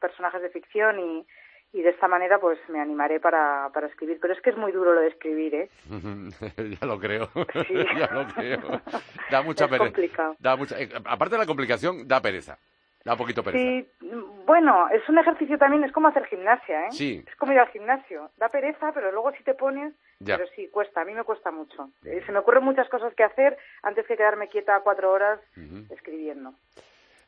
personajes 0.00 0.42
de 0.42 0.50
ficción 0.50 0.98
y, 0.98 1.26
y 1.72 1.82
de 1.82 1.90
esta 1.90 2.06
manera 2.08 2.38
pues 2.38 2.58
me 2.68 2.80
animaré 2.80 3.18
para, 3.20 3.70
para 3.72 3.86
escribir. 3.86 4.18
Pero 4.20 4.34
es 4.34 4.40
que 4.42 4.50
es 4.50 4.56
muy 4.56 4.72
duro 4.72 4.92
lo 4.94 5.00
de 5.00 5.08
escribir, 5.08 5.54
¿eh? 5.54 5.70
ya 6.80 6.86
lo 6.86 6.98
creo. 6.98 7.28
Sí. 7.66 7.74
ya 7.98 8.08
lo 8.12 8.26
creo. 8.28 8.80
Da 9.30 9.42
mucha 9.44 9.64
Es 9.64 9.70
pereza. 9.70 9.84
complicado. 9.84 10.36
Da 10.38 10.56
mucha... 10.56 10.78
eh, 10.80 10.88
Aparte 11.04 11.34
de 11.34 11.40
la 11.40 11.46
complicación, 11.46 12.06
da 12.06 12.20
pereza. 12.20 12.58
Da 13.04 13.16
poquito 13.16 13.42
pereza. 13.42 13.64
Sí, 13.64 13.88
bueno, 14.46 14.88
es 14.90 15.08
un 15.08 15.18
ejercicio 15.18 15.58
también, 15.58 15.82
es 15.82 15.90
como 15.90 16.06
hacer 16.06 16.24
gimnasia, 16.26 16.86
¿eh? 16.86 16.92
Sí. 16.92 17.24
Es 17.26 17.34
como 17.34 17.52
ir 17.52 17.58
al 17.58 17.68
gimnasio. 17.70 18.30
Da 18.36 18.48
pereza, 18.48 18.92
pero 18.92 19.10
luego 19.10 19.32
si 19.32 19.42
te 19.42 19.54
pones, 19.54 19.92
Ya. 20.20 20.36
pero 20.36 20.48
sí, 20.54 20.68
cuesta, 20.68 21.00
a 21.00 21.04
mí 21.04 21.12
me 21.12 21.24
cuesta 21.24 21.50
mucho. 21.50 21.88
Eh, 22.04 22.22
Se 22.24 22.30
me 22.30 22.38
ocurren 22.38 22.62
muchas 22.62 22.88
cosas 22.88 23.12
que 23.14 23.24
hacer 23.24 23.58
antes 23.82 24.06
que 24.06 24.16
quedarme 24.16 24.46
quieta 24.46 24.78
cuatro 24.84 25.10
horas 25.10 25.40
Ujú. 25.56 25.92
escribiendo. 25.92 26.54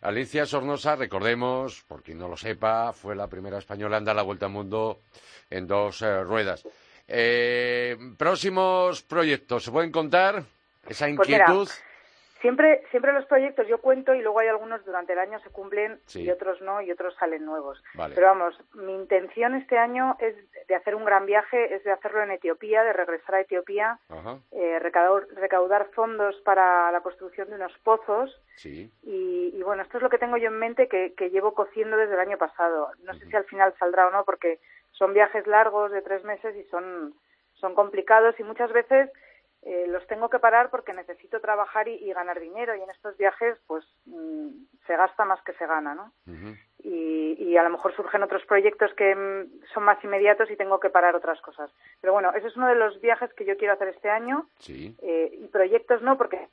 Alicia 0.04 0.44
Sornosa, 0.44 0.96
recordemos, 0.96 1.82
por 1.88 2.02
quien 2.02 2.18
no 2.18 2.28
lo 2.28 2.36
sepa, 2.36 2.92
fue 2.92 3.16
la 3.16 3.26
primera 3.26 3.56
española 3.56 3.96
en 3.96 4.04
dar 4.04 4.14
la 4.14 4.20
vuelta 4.20 4.44
al 4.44 4.52
mundo 4.52 5.00
en 5.48 5.66
dos 5.66 6.02
eh, 6.02 6.22
ruedas. 6.22 6.62
Eh, 7.08 7.96
próximos 8.18 9.00
proyectos, 9.00 9.64
¿se 9.64 9.70
pueden 9.70 9.90
contar? 9.90 10.44
Esa 10.86 11.06
Pues 11.06 11.26
inquietud. 11.30 11.68
Siempre, 12.44 12.83
siempre 12.90 13.14
los 13.14 13.24
proyectos 13.24 13.66
yo 13.68 13.78
cuento 13.80 14.12
y 14.14 14.20
luego 14.20 14.38
hay 14.38 14.48
algunos 14.48 14.85
durante 14.85 15.14
el 15.14 15.18
año 15.18 15.38
se 15.40 15.48
cumplen 15.48 15.98
Sí. 16.04 16.24
y 16.24 16.30
otros 16.30 16.61
no 16.61 16.83
y 16.83 16.90
otros 16.92 17.14
salen 17.14 17.42
nuevos. 17.46 17.83
Vale. 17.94 18.14
Pero 18.14 18.26
vamos, 18.26 18.54
mi 18.74 18.94
intención 18.94 19.54
este 19.54 19.78
año 19.78 20.14
es 20.20 20.37
de 20.68 20.74
hacer 20.74 20.94
un 20.94 21.07
gran 21.07 21.24
viaje, 21.24 21.74
es 21.74 21.83
de 21.85 21.92
hacerlo 21.92 22.22
en 22.22 22.33
Etiopía, 22.33 22.85
de 22.85 22.92
regresar 22.92 23.37
a 23.37 23.40
Etiopía, 23.40 23.98
eh, 24.50 24.78
recaudar, 24.78 25.26
recaudar 25.37 25.87
fondos 25.94 26.38
para 26.42 26.92
la 26.92 27.00
construcción 27.00 27.48
de 27.48 27.54
unos 27.54 27.72
pozos 27.78 28.38
sí. 28.57 28.92
y, 29.02 29.50
y 29.54 29.62
bueno, 29.62 29.83
esto 29.83 29.96
es 29.96 30.02
lo 30.02 30.11
que 30.11 30.18
tengo 30.18 30.37
yo 30.37 30.48
en 30.48 30.59
mente 30.59 30.87
que, 30.87 31.14
que 31.14 31.30
llevo 31.30 31.54
cociendo 31.54 31.96
desde 31.96 32.12
el 32.12 32.20
año 32.20 32.37
pasado. 32.37 32.90
No 33.04 33.14
sé 33.14 33.24
si 33.24 33.35
al 33.35 33.44
final 33.44 33.72
saldrá 33.78 34.07
o 34.09 34.11
no 34.11 34.22
porque 34.26 34.61
son 34.92 35.14
viajes 35.14 35.46
largos 35.46 35.90
de 35.92 36.02
tres 36.02 36.22
meses 36.24 36.54
y 36.57 36.64
son, 36.64 37.14
son 37.54 37.74
complicados 37.74 38.38
y 38.38 38.42
muchas 38.44 38.70
veces 38.70 39.09
eh, 39.66 39.87
los 39.88 40.07
tengo 40.07 40.29
que 40.29 40.38
parar 40.38 40.68
porque 40.70 40.92
necesito 40.92 41.40
trabajar 41.40 41.88
y, 41.88 41.94
y 41.94 42.12
ganar 42.12 42.38
dinero 42.38 42.74
y 42.74 42.83
en 42.83 42.90
estos 42.90 43.16
viajes 43.16 43.57
pues 43.66 43.85
mm, 44.07 44.48
se 44.87 44.96
gasta 44.96 45.24
más 45.24 45.40
que 45.42 45.55
se 45.55 45.66
gana, 45.66 45.94
¿no? 45.94 46.12
Y, 46.83 47.37
y 47.38 47.57
a 47.57 47.62
lo 47.62 47.70
mejor 47.70 47.94
surgen 47.96 48.22
otros 48.22 48.44
proyectos 48.44 48.92
que 48.94 49.14
mm, 49.14 49.64
son 49.72 49.85
más 49.85 50.03
inmediatos 50.05 50.50
y 50.50 50.57
tengo 50.57 50.79
que 50.81 50.90
parar 50.90 51.16
otras 51.16 51.40
cosas. 51.40 51.70
Pero 52.00 52.12
bueno, 52.12 52.31
ese 52.35 52.48
es 52.48 52.57
uno 52.57 52.68
de 52.68 52.74
los 52.74 53.00
viajes 53.00 53.33
que 53.33 53.46
yo 53.46 53.57
quiero 53.57 53.72
hacer 53.74 53.88
este 53.88 54.11
año 54.11 54.46
Sí. 54.59 54.94
eh, 55.03 55.31
y 55.33 55.46
proyectos 55.48 56.03
no, 56.03 56.18
porque 56.18 56.46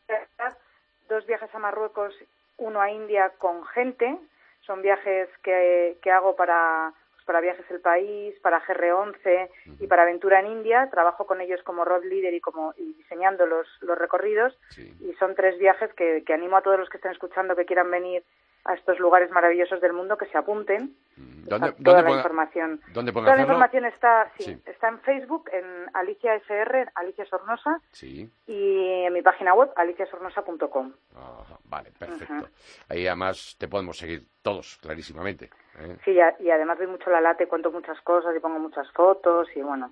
dos 1.10 1.26
viajes 1.26 1.54
a 1.54 1.60
Marruecos, 1.60 2.16
uno 2.58 2.80
a 2.80 2.90
India 2.92 3.34
con 3.38 3.66
gente, 3.66 4.18
son 4.62 4.82
viajes 4.82 5.28
que, 5.44 5.98
que 6.02 6.12
hago 6.12 6.36
para, 6.38 6.94
para 7.26 7.42
Viajes 7.42 7.66
El 7.70 7.80
País, 7.80 8.36
para 8.42 8.62
GR11 8.62 9.50
y 9.80 9.88
para 9.88 10.04
Aventura 10.04 10.40
en 10.40 10.48
India, 10.48 10.90
trabajo 10.92 11.26
con 11.26 11.42
ellos 11.42 11.62
como 11.64 11.86
road 11.86 12.04
leader 12.04 12.34
y 12.34 12.42
como 12.42 12.74
y 12.78 12.94
diseñando 12.94 13.46
los, 13.46 13.68
los 13.82 13.98
recorridos. 13.98 14.58
Sí. 14.70 14.94
y 15.02 15.14
son 15.14 15.36
tres 15.36 15.58
viajes 15.60 15.94
que, 15.94 16.24
que 16.26 16.34
animo 16.34 16.58
a 16.58 16.62
todos 16.62 16.80
los 16.80 16.90
que 16.90 16.98
estén 16.98 17.12
escuchando 17.12 17.56
que 17.56 17.66
quieran 17.66 17.92
venir 17.92 18.24
a 18.66 18.74
estos 18.76 19.00
lugares 19.00 19.32
maravillosos 19.32 19.82
del 19.82 19.94
mundo 19.94 20.18
que 20.18 20.28
se 20.28 20.38
apunten. 20.38 20.96
Mm, 21.18 21.44
Está 21.44 21.58
¿Dónde, 21.58 21.84
toda 21.84 21.98
dónde 21.98 22.12
la 22.12 22.18
información. 22.18 22.82
dónde 22.94 23.12
Toda 23.12 23.36
la 23.36 23.42
información 23.42 23.86
está, 23.86 24.32
sí, 24.38 24.44
Sí. 24.44 24.62
está 24.66 24.90
en 24.90 25.00
Facebook, 25.00 25.50
en 25.52 25.66
Alicia 25.94 26.36
SR, 26.36 26.90
Alicia 26.96 27.26
Sornosa, 27.26 27.80
Sí. 27.92 28.30
y 28.48 29.04
en 29.06 29.14
mi 29.14 29.22
página 29.22 29.54
web 29.56 29.72
aliciasornosa.com. 29.76 30.94
Ajá, 31.16 31.58
vale, 31.66 31.92
perfecto. 31.98 32.48
Ahí 32.90 33.08
además 33.08 33.56
te 33.58 33.68
podemos 33.68 33.98
seguir 33.98 34.26
todos, 34.42 34.78
clarísimamente. 34.82 35.50
¿eh? 35.80 35.98
Sí, 36.06 36.12
y 36.40 36.50
además 36.52 36.78
doy 36.78 36.88
mucho 36.88 37.10
la 37.10 37.22
lata 37.22 37.44
y 37.44 37.48
cuento 37.48 37.72
muchas 37.72 38.00
cosas 38.02 38.36
y 38.36 38.40
pongo 38.40 38.60
muchas 38.60 38.90
fotos 38.92 39.48
y 39.56 39.62
bueno, 39.62 39.92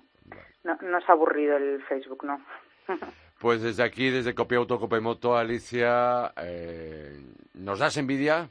no, 0.62 0.76
no 0.80 0.98
es 0.98 1.08
aburrido 1.08 1.56
el 1.56 1.82
Facebook, 1.88 2.24
¿no? 2.24 2.40
Pues 3.40 3.62
desde 3.62 3.82
aquí, 3.82 4.10
desde 4.10 4.34
Copiauto, 4.34 4.78
Copemoto, 4.78 5.34
Alicia, 5.34 6.30
eh, 6.36 7.18
nos 7.54 7.78
das 7.78 7.96
envidia 7.96 8.50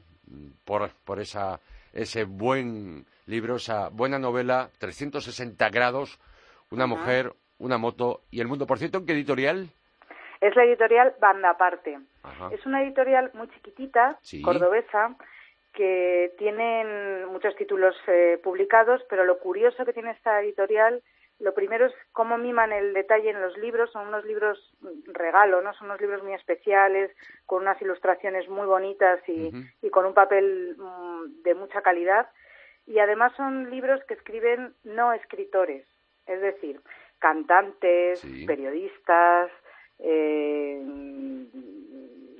por, 0.64 0.90
por 1.04 1.20
esa, 1.20 1.60
ese 1.92 2.24
buen 2.24 3.06
libro, 3.26 3.56
esa 3.56 3.88
buena 3.90 4.18
novela, 4.18 4.70
360 4.78 5.68
grados, 5.70 6.18
una 6.70 6.84
Ajá. 6.84 6.94
mujer, 6.94 7.32
una 7.58 7.78
moto 7.78 8.22
y 8.30 8.40
el 8.40 8.48
mundo. 8.48 8.66
Por 8.66 8.78
cierto, 8.78 8.98
¿en 8.98 9.06
qué 9.06 9.12
editorial? 9.12 9.68
es 10.40 10.56
la 10.56 10.64
editorial 10.64 11.14
Banda 11.20 11.50
Aparte. 11.50 11.98
Ajá. 12.22 12.48
Es 12.50 12.64
una 12.64 12.82
editorial 12.82 13.30
muy 13.34 13.46
chiquitita, 13.50 14.18
Sí. 14.22 14.40
cordobesa, 14.40 15.14
que 15.74 16.32
tienen 16.38 17.26
muchos 17.26 17.54
títulos 17.56 17.94
eh, 18.06 18.40
publicados, 18.42 19.02
pero 19.10 19.24
lo 19.26 19.38
curioso 19.38 19.84
que 19.84 19.92
tiene 19.92 20.12
esta 20.12 20.40
editorial, 20.40 21.02
lo 21.40 21.54
primero 21.54 21.86
es 21.86 21.94
cómo 22.12 22.38
miman 22.38 22.72
el 22.72 22.92
detalle 22.94 23.30
en 23.30 23.40
los 23.40 23.56
libros, 23.58 23.90
son 23.90 24.08
unos 24.08 24.24
libros 24.24 24.58
mm, 24.80 25.12
regalo, 25.12 25.62
¿no? 25.62 25.72
Son 25.74 25.86
unos 25.88 26.00
libros 26.00 26.22
muy 26.22 26.34
especiales, 26.34 27.10
con 27.46 27.62
unas 27.62 27.80
ilustraciones 27.82 28.48
muy 28.48 28.66
bonitas 28.66 29.20
y, 29.28 29.50
y 29.82 29.90
con 29.90 30.04
un 30.06 30.14
papel 30.14 30.76
mm, 30.78 31.42
de 31.42 31.54
mucha 31.54 31.82
calidad. 31.82 32.28
Y 32.86 32.98
además 32.98 33.32
son 33.36 33.70
libros 33.70 34.02
que 34.04 34.14
escriben 34.14 34.74
no 34.84 35.12
escritores, 35.12 35.86
es 36.26 36.40
decir, 36.40 36.80
cantantes, 37.18 38.20
Sí. 38.20 38.46
periodistas, 38.46 39.50
eh, 39.98 40.82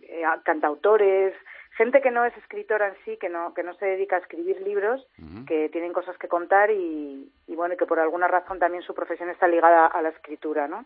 eh, 0.02 0.22
cantautores, 0.44 1.34
gente 1.80 2.02
que 2.02 2.10
no 2.10 2.26
es 2.26 2.36
escritora 2.36 2.88
en 2.88 2.94
sí, 3.06 3.16
que 3.16 3.30
no, 3.30 3.54
que 3.54 3.62
no 3.62 3.72
se 3.76 3.86
dedica 3.86 4.16
a 4.16 4.18
escribir 4.18 4.60
libros, 4.60 5.06
que 5.46 5.70
tienen 5.70 5.94
cosas 5.94 6.14
que 6.18 6.28
contar 6.28 6.70
y, 6.70 7.32
y 7.46 7.56
bueno, 7.56 7.74
que 7.78 7.86
por 7.86 7.98
alguna 7.98 8.28
razón 8.28 8.58
también 8.58 8.82
su 8.82 8.92
profesión 8.92 9.30
está 9.30 9.48
ligada 9.48 9.86
a 9.86 10.02
la 10.02 10.10
escritura, 10.10 10.68
¿no? 10.68 10.84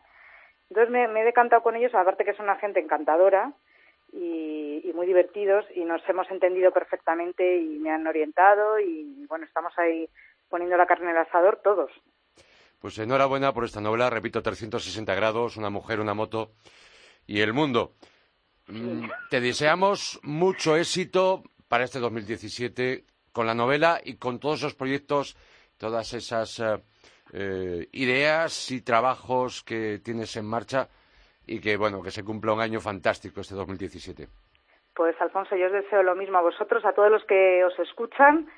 Entonces 0.71 0.93
me, 0.93 1.09
me 1.09 1.23
he 1.23 1.25
decantado 1.25 1.65
con 1.65 1.75
ellos, 1.75 1.93
aparte 1.97 2.25
que 2.25 2.35
son 2.35 2.45
una 2.45 2.61
gente 2.61 2.79
encantadora 2.79 3.53
y, 4.13 4.83
y 4.85 4.93
muy 4.93 5.09
divertidos 5.09 5.65
y 5.75 5.85
nos 5.85 6.01
hemos 6.09 6.31
entendido 6.31 6.71
perfectamente 6.71 7.57
y 7.57 7.81
me 7.81 7.91
han 7.91 8.07
orientado 8.07 8.79
y 8.79 9.27
bueno, 9.27 9.47
estamos 9.47 9.77
ahí 9.77 10.09
poniendo 10.49 10.77
la 10.77 10.87
carne 10.87 11.07
en 11.07 11.17
el 11.17 11.23
asador 11.23 11.61
todos. 11.65 11.91
Pues 12.81 12.97
enhorabuena 13.01 13.53
por 13.53 13.65
esta 13.65 13.81
novela, 13.81 14.11
repito, 14.11 14.45
360 14.45 15.13
grados, 15.17 15.57
una 15.57 15.71
mujer, 15.71 15.99
una 15.99 16.15
moto 16.15 16.53
y 17.27 17.41
el 17.41 17.53
mundo. 17.53 17.95
Mm, 18.69 19.09
Te 19.31 19.41
deseamos 19.41 20.19
mucho 20.23 20.77
éxito 20.77 21.43
para 21.69 21.85
este 21.85 21.99
2017 21.99 23.05
con 23.33 23.47
la 23.47 23.55
novela 23.55 24.01
y 24.03 24.17
con 24.17 24.39
todos 24.39 24.61
esos 24.61 24.75
proyectos, 24.75 25.37
todas 25.77 26.13
esas 26.15 26.61
eh, 26.61 26.77
eh, 27.33 27.89
ideas 27.93 28.71
y 28.71 28.81
trabajos 28.83 29.63
que 29.65 29.99
tienes 30.03 30.37
en 30.37 30.47
marcha 30.47 30.89
y 31.47 31.61
que, 31.61 31.77
bueno, 31.77 32.03
que 32.03 32.11
se 32.11 32.25
cumpla 32.25 32.53
un 32.53 32.61
año 32.61 32.81
fantástico 32.81 33.41
este 33.41 33.55
2017. 33.55 34.29
Pues 34.95 35.21
Alfonso, 35.21 35.57
yo 35.57 35.67
os 35.67 35.73
deseo 35.73 36.03
lo 36.03 36.15
mismo 36.15 36.39
a 36.39 36.43
vosotros, 36.43 36.85
a 36.85 36.93
todos 36.93 37.11
los 37.11 37.25
que 37.25 37.65
os 37.65 37.77
escuchan 37.81 38.49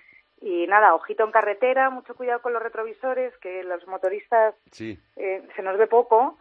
y 0.40 0.66
nada, 0.66 0.94
ojito 0.94 1.24
en 1.24 1.32
carretera, 1.32 1.88
mucho 1.88 2.14
cuidado 2.14 2.42
con 2.42 2.52
los 2.52 2.62
retrovisores, 2.62 3.32
que 3.38 3.64
los 3.64 3.86
motoristas 3.88 4.54
Sí. 4.70 4.98
eh, 5.16 5.42
se 5.56 5.62
nos 5.62 5.78
ve 5.78 5.86
poco 5.86 6.38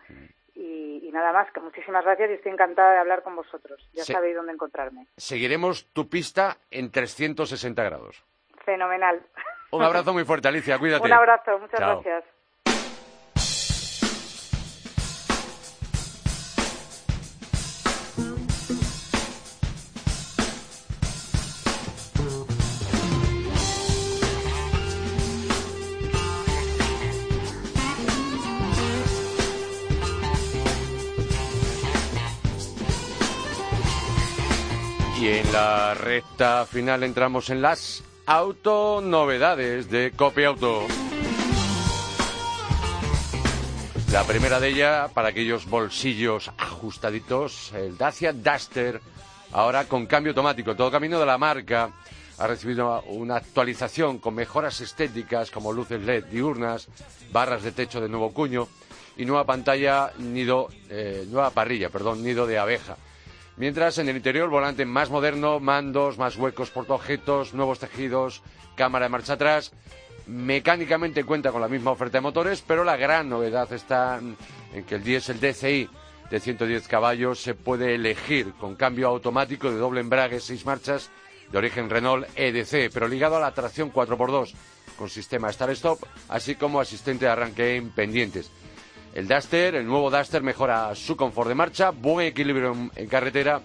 y, 0.56 1.08
y 1.08 1.12
nada 1.12 1.34
más, 1.34 1.52
que 1.52 1.60
muchísimas 1.60 2.04
gracias 2.04 2.30
y 2.32 2.34
estoy 2.34 2.52
encantada 2.54 2.94
de 2.94 3.00
hablar 3.00 3.22
con 3.24 3.36
vosotros. 3.36 3.88
Ya 3.94 4.04
sabéis 4.04 4.36
dónde 4.36 4.54
encontrarme. 4.54 5.06
Seguiremos 5.18 5.86
tu 5.94 6.10
pista 6.10 6.58
en 6.72 6.92
360 6.92 7.84
grados. 7.84 8.24
Fenomenal. 8.64 9.22
Un 9.72 9.84
abrazo 9.84 10.14
muy 10.14 10.24
fuerte, 10.24 10.48
Alicia, 10.48 10.80
cuídate. 10.80 11.04
Un 11.06 11.14
abrazo, 11.14 11.60
muchas 11.60 11.80
Chao. 11.80 12.02
gracias. 12.02 12.35
La 35.56 35.94
recta 35.94 36.66
final 36.66 37.02
entramos 37.04 37.50
en 37.50 37.62
las 37.62 38.04
autonovedades 38.26 39.90
de 39.90 40.12
Copia 40.12 40.50
Auto. 40.50 40.86
La 44.12 44.26
primera 44.26 44.60
de 44.60 44.68
ellas, 44.68 45.10
para 45.14 45.30
aquellos 45.30 45.66
bolsillos 45.70 46.52
ajustaditos, 46.58 47.72
el 47.72 47.98
Dacia 47.98 48.34
Duster, 48.34 49.00
ahora 49.54 49.86
con 49.86 50.08
cambio 50.08 50.32
automático, 50.32 50.76
todo 50.76 50.92
camino 50.92 51.22
de 51.22 51.26
la 51.26 51.38
marca. 51.38 51.90
Ha 52.38 52.48
recibido 52.48 53.02
una 53.04 53.38
actualización 53.38 54.20
con 54.20 54.36
mejoras 54.36 54.82
estéticas 54.82 55.52
como 55.52 55.72
luces 55.72 56.02
LED 56.02 56.26
diurnas, 56.26 56.90
barras 57.32 57.64
de 57.64 57.72
techo 57.72 58.02
de 58.02 58.10
nuevo 58.10 58.34
cuño 58.34 58.68
y 59.16 59.24
nueva 59.24 59.46
pantalla 59.46 60.12
nido, 60.18 60.68
eh, 60.90 61.26
nueva 61.30 61.52
parrilla, 61.52 61.90
perdón, 61.90 62.24
nido 62.24 62.46
de 62.46 62.60
abeja. 62.60 62.98
Mientras 63.58 63.98
en 63.98 64.10
el 64.10 64.18
interior 64.18 64.50
volante 64.50 64.86
más 64.86 65.10
moderno, 65.10 65.60
mandos, 65.62 66.18
más 66.18 66.36
huecos 66.36 66.72
portaobjetos, 66.72 67.54
nuevos 67.54 67.80
tejidos, 67.80 68.44
cámara 68.76 69.06
de 69.06 69.10
marcha 69.10 69.34
atrás. 69.34 69.72
Mecánicamente 70.28 71.24
cuenta 71.24 71.52
con 71.52 71.62
la 71.62 71.68
misma 71.68 71.92
oferta 71.92 72.18
de 72.18 72.22
motores, 72.22 72.64
pero 72.66 72.84
la 72.84 72.98
gran 72.98 73.30
novedad 73.30 73.72
está 73.72 74.20
en 74.74 74.84
que 74.84 74.96
el 74.96 75.04
diésel 75.04 75.40
DCI 75.40 75.90
de 76.30 76.40
110 76.40 76.88
caballos 76.88 77.40
se 77.40 77.54
puede 77.54 77.96
elegir 77.96 78.54
con 78.54 78.76
cambio 78.76 79.08
automático 79.08 79.72
de 79.72 79.78
doble 79.78 80.02
embrague, 80.02 80.40
seis 80.40 80.66
marchas, 80.66 81.10
de 81.52 81.58
origen 81.58 81.90
Renault 81.90 82.28
EDC, 82.36 82.92
pero 82.92 83.08
ligado 83.08 83.38
a 83.38 83.40
la 83.40 83.54
tracción 83.54 83.94
4x2, 83.94 84.54
con 84.98 85.10
sistema 85.10 85.54
Start-Stop, 85.54 86.00
así 86.28 86.56
como 86.56 86.80
asistente 86.80 87.26
de 87.26 87.32
arranque 87.32 87.76
en 87.76 87.92
pendientes. 87.92 88.50
El 89.16 89.30
Duster, 89.30 89.76
el 89.76 89.88
nuevo 89.88 90.12
Duster, 90.12 90.44
mejora 90.44 90.94
su 90.94 91.16
confort 91.16 91.48
de 91.48 91.56
marcha, 91.56 91.92
buen 91.92 92.28
equilibrio 92.28 92.76
en, 92.96 93.08
carretera 93.08 93.62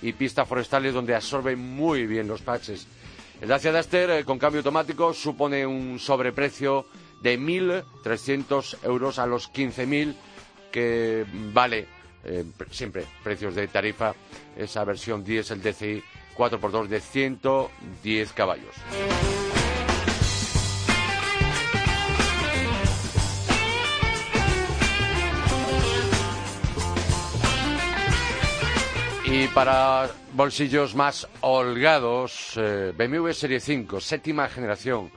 y 0.00 0.12
pistas 0.12 0.46
forestales 0.46 0.94
donde 0.94 1.12
absorbe 1.12 1.56
muy 1.56 2.06
bien 2.06 2.28
los 2.28 2.40
patches. 2.42 2.86
El 3.40 3.48
Dacia 3.48 3.72
Duster 3.72 4.10
eh, 4.10 4.24
con 4.24 4.38
cambio 4.38 4.60
automático 4.60 5.12
supone 5.12 5.66
un 5.66 5.98
sobreprecio 5.98 6.86
de 7.20 7.36
1.300 7.36 8.84
euros 8.84 9.18
a 9.18 9.26
los 9.26 9.52
15.000 9.52 10.14
que 10.70 11.26
vale 11.52 11.88
eh, 12.24 12.44
siempre 12.70 13.04
precios 13.24 13.56
de 13.56 13.66
tarifa 13.66 14.14
esa 14.56 14.84
versión 14.84 15.24
el 15.26 15.62
DCI 15.62 16.04
4x2 16.36 16.86
de 16.86 17.00
110 17.00 18.32
caballos. 18.34 18.76
Para 29.54 30.08
bolsillos 30.32 30.94
más 30.94 31.28
holgados, 31.42 32.54
eh, 32.56 32.94
BMW 32.96 33.32
Serie 33.32 33.60
5, 33.60 34.00
séptima 34.00 34.48
generación. 34.48 35.10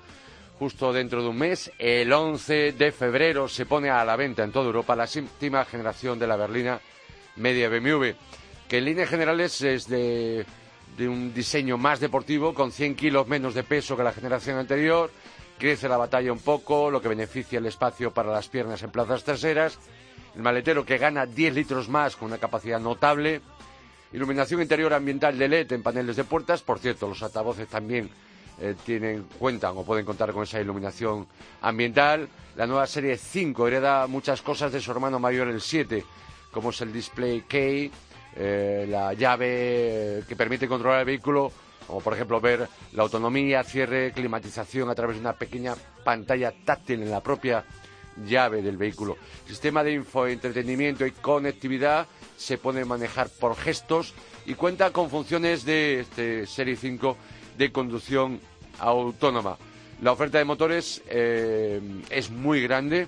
Justo 0.59 0.91
dentro 0.91 1.21
de 1.21 1.29
un 1.29 1.37
mes, 1.37 1.71
el 1.79 2.11
11 2.11 2.73
de 2.73 2.91
febrero, 2.91 3.47
se 3.47 3.65
pone 3.65 3.89
a 3.89 4.03
la 4.03 4.17
venta 4.17 4.43
en 4.43 4.51
toda 4.51 4.65
Europa 4.65 4.95
la 4.95 5.07
séptima 5.07 5.63
generación 5.63 6.19
de 6.19 6.27
la 6.27 6.35
berlina 6.35 6.81
media 7.37 7.69
BMW, 7.69 8.09
que 8.67 8.79
en 8.79 8.85
líneas 8.85 9.09
generales 9.09 9.61
es 9.61 9.87
de, 9.87 10.45
de 10.97 11.07
un 11.07 11.33
diseño 11.33 11.77
más 11.77 12.01
deportivo, 12.01 12.53
con 12.53 12.71
100 12.73 12.95
kilos 12.95 13.27
menos 13.27 13.53
de 13.53 13.63
peso 13.63 13.95
que 13.95 14.03
la 14.03 14.13
generación 14.13 14.57
anterior. 14.57 15.11
Crece 15.57 15.87
la 15.87 15.97
batalla 15.97 16.33
un 16.33 16.39
poco, 16.39 16.91
lo 16.91 17.01
que 17.01 17.07
beneficia 17.07 17.59
el 17.59 17.65
espacio 17.67 18.13
para 18.13 18.33
las 18.33 18.49
piernas 18.49 18.83
en 18.83 18.91
plazas 18.91 19.23
traseras. 19.23 19.79
El 20.35 20.41
maletero 20.41 20.85
que 20.85 20.97
gana 20.97 21.25
10 21.25 21.53
litros 21.53 21.87
más 21.87 22.17
con 22.17 22.27
una 22.27 22.37
capacidad 22.37 22.81
notable 22.81 23.41
Iluminación 24.13 24.61
interior 24.61 24.93
ambiental 24.93 25.37
de 25.37 25.47
LED 25.47 25.71
en 25.73 25.83
paneles 25.83 26.15
de 26.15 26.23
puertas. 26.23 26.61
Por 26.61 26.79
cierto, 26.79 27.07
los 27.07 27.21
altavoces 27.21 27.67
también 27.67 28.09
eh, 28.59 28.75
tienen, 28.85 29.23
cuentan 29.37 29.77
o 29.77 29.83
pueden 29.83 30.05
contar 30.05 30.31
con 30.31 30.43
esa 30.43 30.61
iluminación 30.61 31.27
ambiental. 31.61 32.29
La 32.55 32.65
nueva 32.65 32.87
serie 32.87 33.17
5 33.17 33.67
hereda 33.67 34.07
muchas 34.07 34.41
cosas 34.41 34.71
de 34.71 34.79
su 34.79 34.91
hermano 34.91 35.19
mayor, 35.19 35.49
el 35.49 35.59
7, 35.59 36.05
como 36.51 36.69
es 36.69 36.79
el 36.79 36.93
display 36.93 37.41
key, 37.41 37.91
eh, 38.37 38.85
la 38.89 39.13
llave 39.13 40.23
que 40.27 40.35
permite 40.37 40.67
controlar 40.67 40.99
el 40.99 41.05
vehículo, 41.05 41.51
como 41.85 41.99
por 41.99 42.13
ejemplo 42.13 42.39
ver 42.39 42.67
la 42.93 43.03
autonomía, 43.03 43.63
cierre, 43.63 44.13
climatización 44.13 44.89
a 44.89 44.95
través 44.95 45.17
de 45.17 45.21
una 45.21 45.33
pequeña 45.33 45.75
pantalla 46.05 46.53
táctil 46.63 47.01
en 47.01 47.11
la 47.11 47.21
propia 47.21 47.65
llave 48.25 48.61
del 48.61 48.77
vehículo. 48.77 49.17
Sistema 49.47 49.83
de 49.83 49.93
infoentretenimiento 49.93 51.05
y 51.05 51.11
conectividad 51.11 52.07
se 52.37 52.57
puede 52.57 52.85
manejar 52.85 53.29
por 53.29 53.55
gestos 53.55 54.13
y 54.45 54.55
cuenta 54.55 54.91
con 54.91 55.09
funciones 55.09 55.65
de 55.65 56.01
este 56.01 56.45
Serie 56.45 56.75
5 56.75 57.17
de 57.57 57.71
conducción 57.71 58.39
autónoma. 58.79 59.57
La 60.01 60.11
oferta 60.11 60.37
de 60.37 60.45
motores 60.45 61.01
eh, 61.07 61.81
es 62.09 62.29
muy 62.29 62.61
grande, 62.61 63.07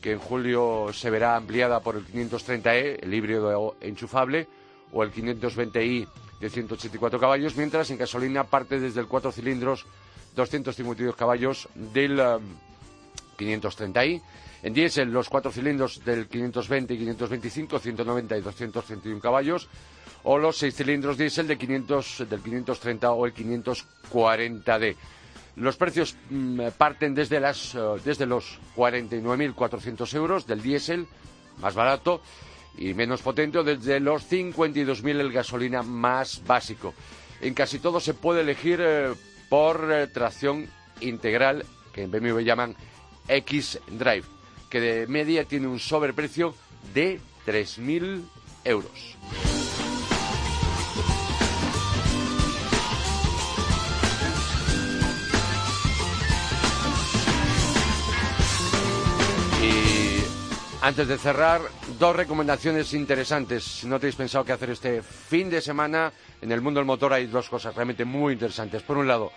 que 0.00 0.12
en 0.12 0.18
julio 0.18 0.88
se 0.92 1.10
verá 1.10 1.36
ampliada 1.36 1.80
por 1.80 1.96
el 1.96 2.06
530e, 2.06 2.98
el 3.02 3.12
híbrido 3.12 3.76
enchufable, 3.80 4.48
o 4.92 5.02
el 5.02 5.12
520i 5.12 6.06
de 6.40 6.50
184 6.50 7.18
caballos, 7.18 7.56
mientras 7.56 7.90
en 7.90 7.98
gasolina 7.98 8.44
parte 8.44 8.80
desde 8.80 9.00
el 9.00 9.08
4 9.08 9.32
cilindros 9.32 9.84
252 10.34 11.16
caballos 11.16 11.68
del 11.74 12.20
530i. 13.36 14.22
En 14.62 14.74
diésel, 14.74 15.10
los 15.10 15.28
cuatro 15.28 15.52
cilindros 15.52 16.04
del 16.04 16.26
520 16.26 16.94
y 16.94 16.98
525, 16.98 17.78
190 17.78 18.36
y 18.36 18.40
231 18.40 19.20
caballos, 19.20 19.68
o 20.24 20.38
los 20.38 20.56
seis 20.56 20.74
cilindros 20.74 21.18
diésel 21.18 21.46
de 21.46 21.56
500, 21.56 22.26
del 22.28 22.40
530 22.40 23.12
o 23.12 23.26
el 23.26 23.34
540D. 23.34 24.96
Los 25.56 25.76
precios 25.76 26.16
mm, 26.28 26.60
parten 26.76 27.14
desde, 27.14 27.40
las, 27.40 27.74
eh, 27.74 27.78
desde 28.04 28.26
los 28.26 28.58
49.400 28.76 30.14
euros 30.14 30.46
del 30.46 30.62
diésel, 30.62 31.06
más 31.58 31.74
barato, 31.74 32.20
y 32.76 32.92
menos 32.92 33.22
potente, 33.22 33.62
desde 33.62 34.00
los 34.00 34.30
52.000 34.30 35.20
el 35.20 35.32
gasolina 35.32 35.82
más 35.82 36.42
básico. 36.46 36.92
En 37.40 37.54
casi 37.54 37.78
todo 37.78 38.00
se 38.00 38.14
puede 38.14 38.42
elegir 38.42 38.80
eh, 38.82 39.14
por 39.48 39.90
eh, 39.90 40.06
tracción 40.08 40.68
integral, 41.00 41.64
que 41.92 42.02
en 42.02 42.10
BMW 42.10 42.40
llaman 42.40 42.76
X-Drive, 43.28 44.24
que 44.68 44.80
de 44.80 45.06
media 45.06 45.44
tiene 45.44 45.66
un 45.66 45.78
sobreprecio 45.78 46.54
de 46.94 47.20
3.000 47.46 48.22
euros. 48.64 49.16
Y 59.62 60.22
antes 60.82 61.08
de 61.08 61.18
cerrar, 61.18 61.60
dos 61.98 62.14
recomendaciones 62.14 62.92
interesantes. 62.94 63.64
Si 63.64 63.86
no 63.86 63.98
tenéis 63.98 64.16
pensado 64.16 64.44
qué 64.44 64.52
hacer 64.52 64.70
este 64.70 65.02
fin 65.02 65.50
de 65.50 65.60
semana, 65.60 66.12
en 66.40 66.52
el 66.52 66.60
mundo 66.60 66.80
del 66.80 66.86
motor 66.86 67.12
hay 67.12 67.26
dos 67.26 67.48
cosas 67.48 67.74
realmente 67.74 68.04
muy 68.04 68.34
interesantes. 68.34 68.82
Por 68.82 68.98
un 68.98 69.08
lado, 69.08 69.32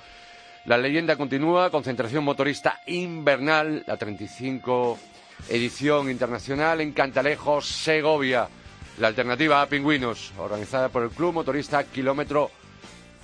la 0.66 0.78
leyenda 0.78 1.16
continúa, 1.16 1.70
concentración 1.70 2.24
motorista 2.24 2.82
invernal, 2.88 3.84
la 3.88 3.98
35 3.98 5.00
edición 5.48 6.10
internacional 6.10 6.82
en 6.82 6.92
Cantalejo, 6.92 7.62
Segovia. 7.62 8.48
La 9.00 9.08
alternativa 9.08 9.62
a 9.62 9.68
Pingüinos, 9.68 10.34
organizada 10.38 10.90
por 10.90 11.04
el 11.04 11.10
Club 11.12 11.36
Motorista 11.36 11.86
Kilómetro 11.86 12.52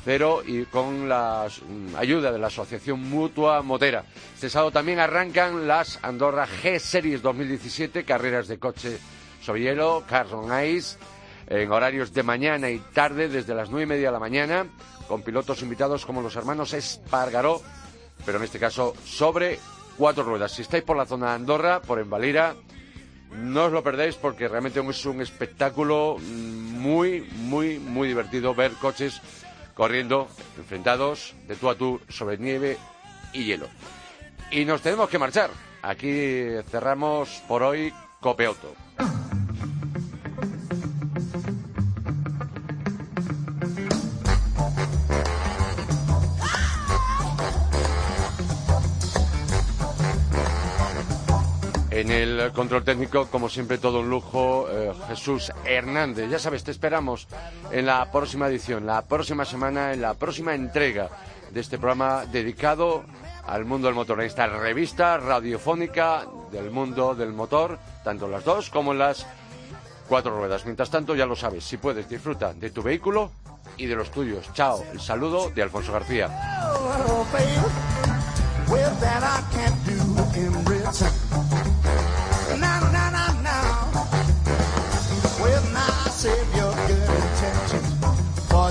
Cero 0.06 0.42
y 0.46 0.64
con 0.64 1.10
la 1.10 1.48
ayuda 1.98 2.32
de 2.32 2.40
la 2.40 2.48
Asociación 2.48 3.02
Mutua 3.02 3.62
Motera. 3.62 4.06
Este 4.34 4.50
sábado 4.50 4.72
también 4.72 5.00
arrancan 5.00 5.68
las 5.68 6.00
Andorra 6.02 6.48
G 6.48 6.80
Series 6.80 7.22
2017, 7.22 8.06
carreras 8.06 8.48
de 8.48 8.58
coche 8.58 8.98
sobre 9.42 9.62
hielo, 9.62 10.06
Ice, 10.66 10.98
en 11.48 11.70
horarios 11.72 12.14
de 12.14 12.24
mañana 12.24 12.70
y 12.70 12.80
tarde, 12.94 13.28
desde 13.28 13.54
las 13.54 13.70
nueve 13.70 13.84
y 13.84 13.88
media 13.88 14.08
de 14.08 14.14
la 14.14 14.20
mañana 14.20 14.68
con 15.08 15.22
pilotos 15.22 15.62
invitados 15.62 16.06
como 16.06 16.22
los 16.22 16.36
hermanos 16.36 16.74
Espargaró, 16.74 17.62
pero 18.26 18.38
en 18.38 18.44
este 18.44 18.60
caso 18.60 18.94
sobre 19.06 19.60
cuatro 19.98 20.24
ruedas. 20.24 20.52
Si 20.52 20.62
estáis 20.62 20.84
por 20.84 20.98
la 20.98 21.06
zona 21.06 21.30
de 21.30 21.36
Andorra, 21.36 21.82
por 21.82 22.00
Envalira, 22.00 22.56
no 23.32 23.66
os 23.66 23.72
lo 23.72 23.84
perdéis 23.84 24.16
porque 24.16 24.48
realmente 24.48 24.80
es 24.80 25.06
un 25.06 25.22
espectáculo 25.22 26.18
muy, 26.20 27.22
muy, 27.22 27.80
muy 27.80 28.08
divertido 28.08 28.56
ver 28.56 28.72
coches 28.74 29.22
corriendo, 29.74 30.28
enfrentados 30.58 31.36
de 31.48 31.56
tú 31.56 31.70
a 31.70 31.76
tú 31.76 32.02
sobre 32.10 32.38
nieve 32.38 32.78
y 33.34 33.46
hielo. 33.46 33.68
Y 34.52 34.66
nos 34.66 34.82
tenemos 34.82 35.10
que 35.10 35.20
marchar. 35.20 35.50
Aquí 35.82 36.48
cerramos 36.72 37.44
por 37.48 37.62
hoy 37.64 37.94
Copeauto. 38.22 38.74
En 52.06 52.12
el 52.12 52.52
control 52.52 52.84
técnico, 52.84 53.26
como 53.32 53.50
siempre, 53.50 53.80
todo 53.80 54.02
un 54.02 54.12
lujo, 54.12 54.68
eh, 54.70 54.94
Jesús 55.08 55.52
Hernández. 55.66 56.30
Ya 56.30 56.38
sabes, 56.38 56.64
te 56.64 56.70
esperamos 56.70 57.28
en 57.72 57.88
la 57.88 58.12
próxima 58.12 58.48
edición, 58.48 58.86
la 58.86 59.02
próxima 59.02 59.44
semana, 59.44 59.92
en 59.92 60.02
la 60.02 60.14
próxima 60.14 60.54
entrega 60.54 61.10
de 61.50 61.60
este 61.62 61.80
programa 61.80 62.28
dedicado 62.28 63.04
al 63.48 63.66
mundo 63.66 63.88
del 63.88 63.96
motor, 63.96 64.20
en 64.20 64.28
esta 64.28 64.46
revista 64.46 65.18
radiofónica 65.18 66.28
del 66.52 66.70
mundo 66.70 67.16
del 67.16 67.34
motor, 67.34 67.80
tanto 68.04 68.28
las 68.28 68.46
dos 68.46 68.70
como 68.70 68.92
en 68.92 69.00
las 69.00 69.26
cuatro 70.08 70.38
ruedas. 70.38 70.64
Mientras 70.66 70.92
tanto, 70.92 71.16
ya 71.16 71.26
lo 71.26 71.36
sabes, 71.36 71.64
si 71.64 71.78
puedes, 71.78 72.08
disfruta 72.08 72.54
de 72.54 72.70
tu 72.70 72.84
vehículo 72.84 73.32
y 73.78 73.88
de 73.88 73.96
los 73.96 74.12
tuyos. 74.12 74.48
Chao, 74.54 74.84
el 74.94 75.02
saludo 75.02 75.50
de 75.50 75.64
Alfonso 75.64 75.92
García. 75.92 76.30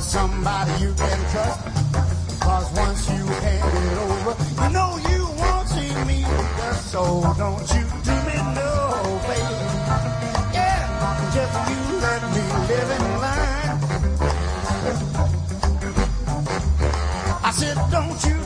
Somebody 0.04 0.72
you 0.82 0.92
can 0.94 1.18
trust. 1.32 1.60
Cause 2.40 2.70
once 2.76 3.08
you 3.08 3.24
hand 3.44 3.72
it 3.84 3.98
over, 4.06 4.34
you 4.62 4.68
know 4.76 4.90
you 5.10 5.20
won't 5.40 5.68
see 5.68 5.92
me. 6.08 6.20
So 6.92 7.02
don't 7.38 7.66
you 7.74 7.84
do 8.08 8.14
me 8.28 8.36
no 8.58 8.70
favor. 9.26 9.60
Yeah, 10.52 10.82
just 11.34 11.54
you 11.70 11.80
let 12.06 12.22
me 12.34 12.44
live 12.70 12.90
in 12.98 13.04
line. 13.24 13.78
I 17.46 17.50
said, 17.52 17.76
don't 17.90 18.24
you 18.28 18.43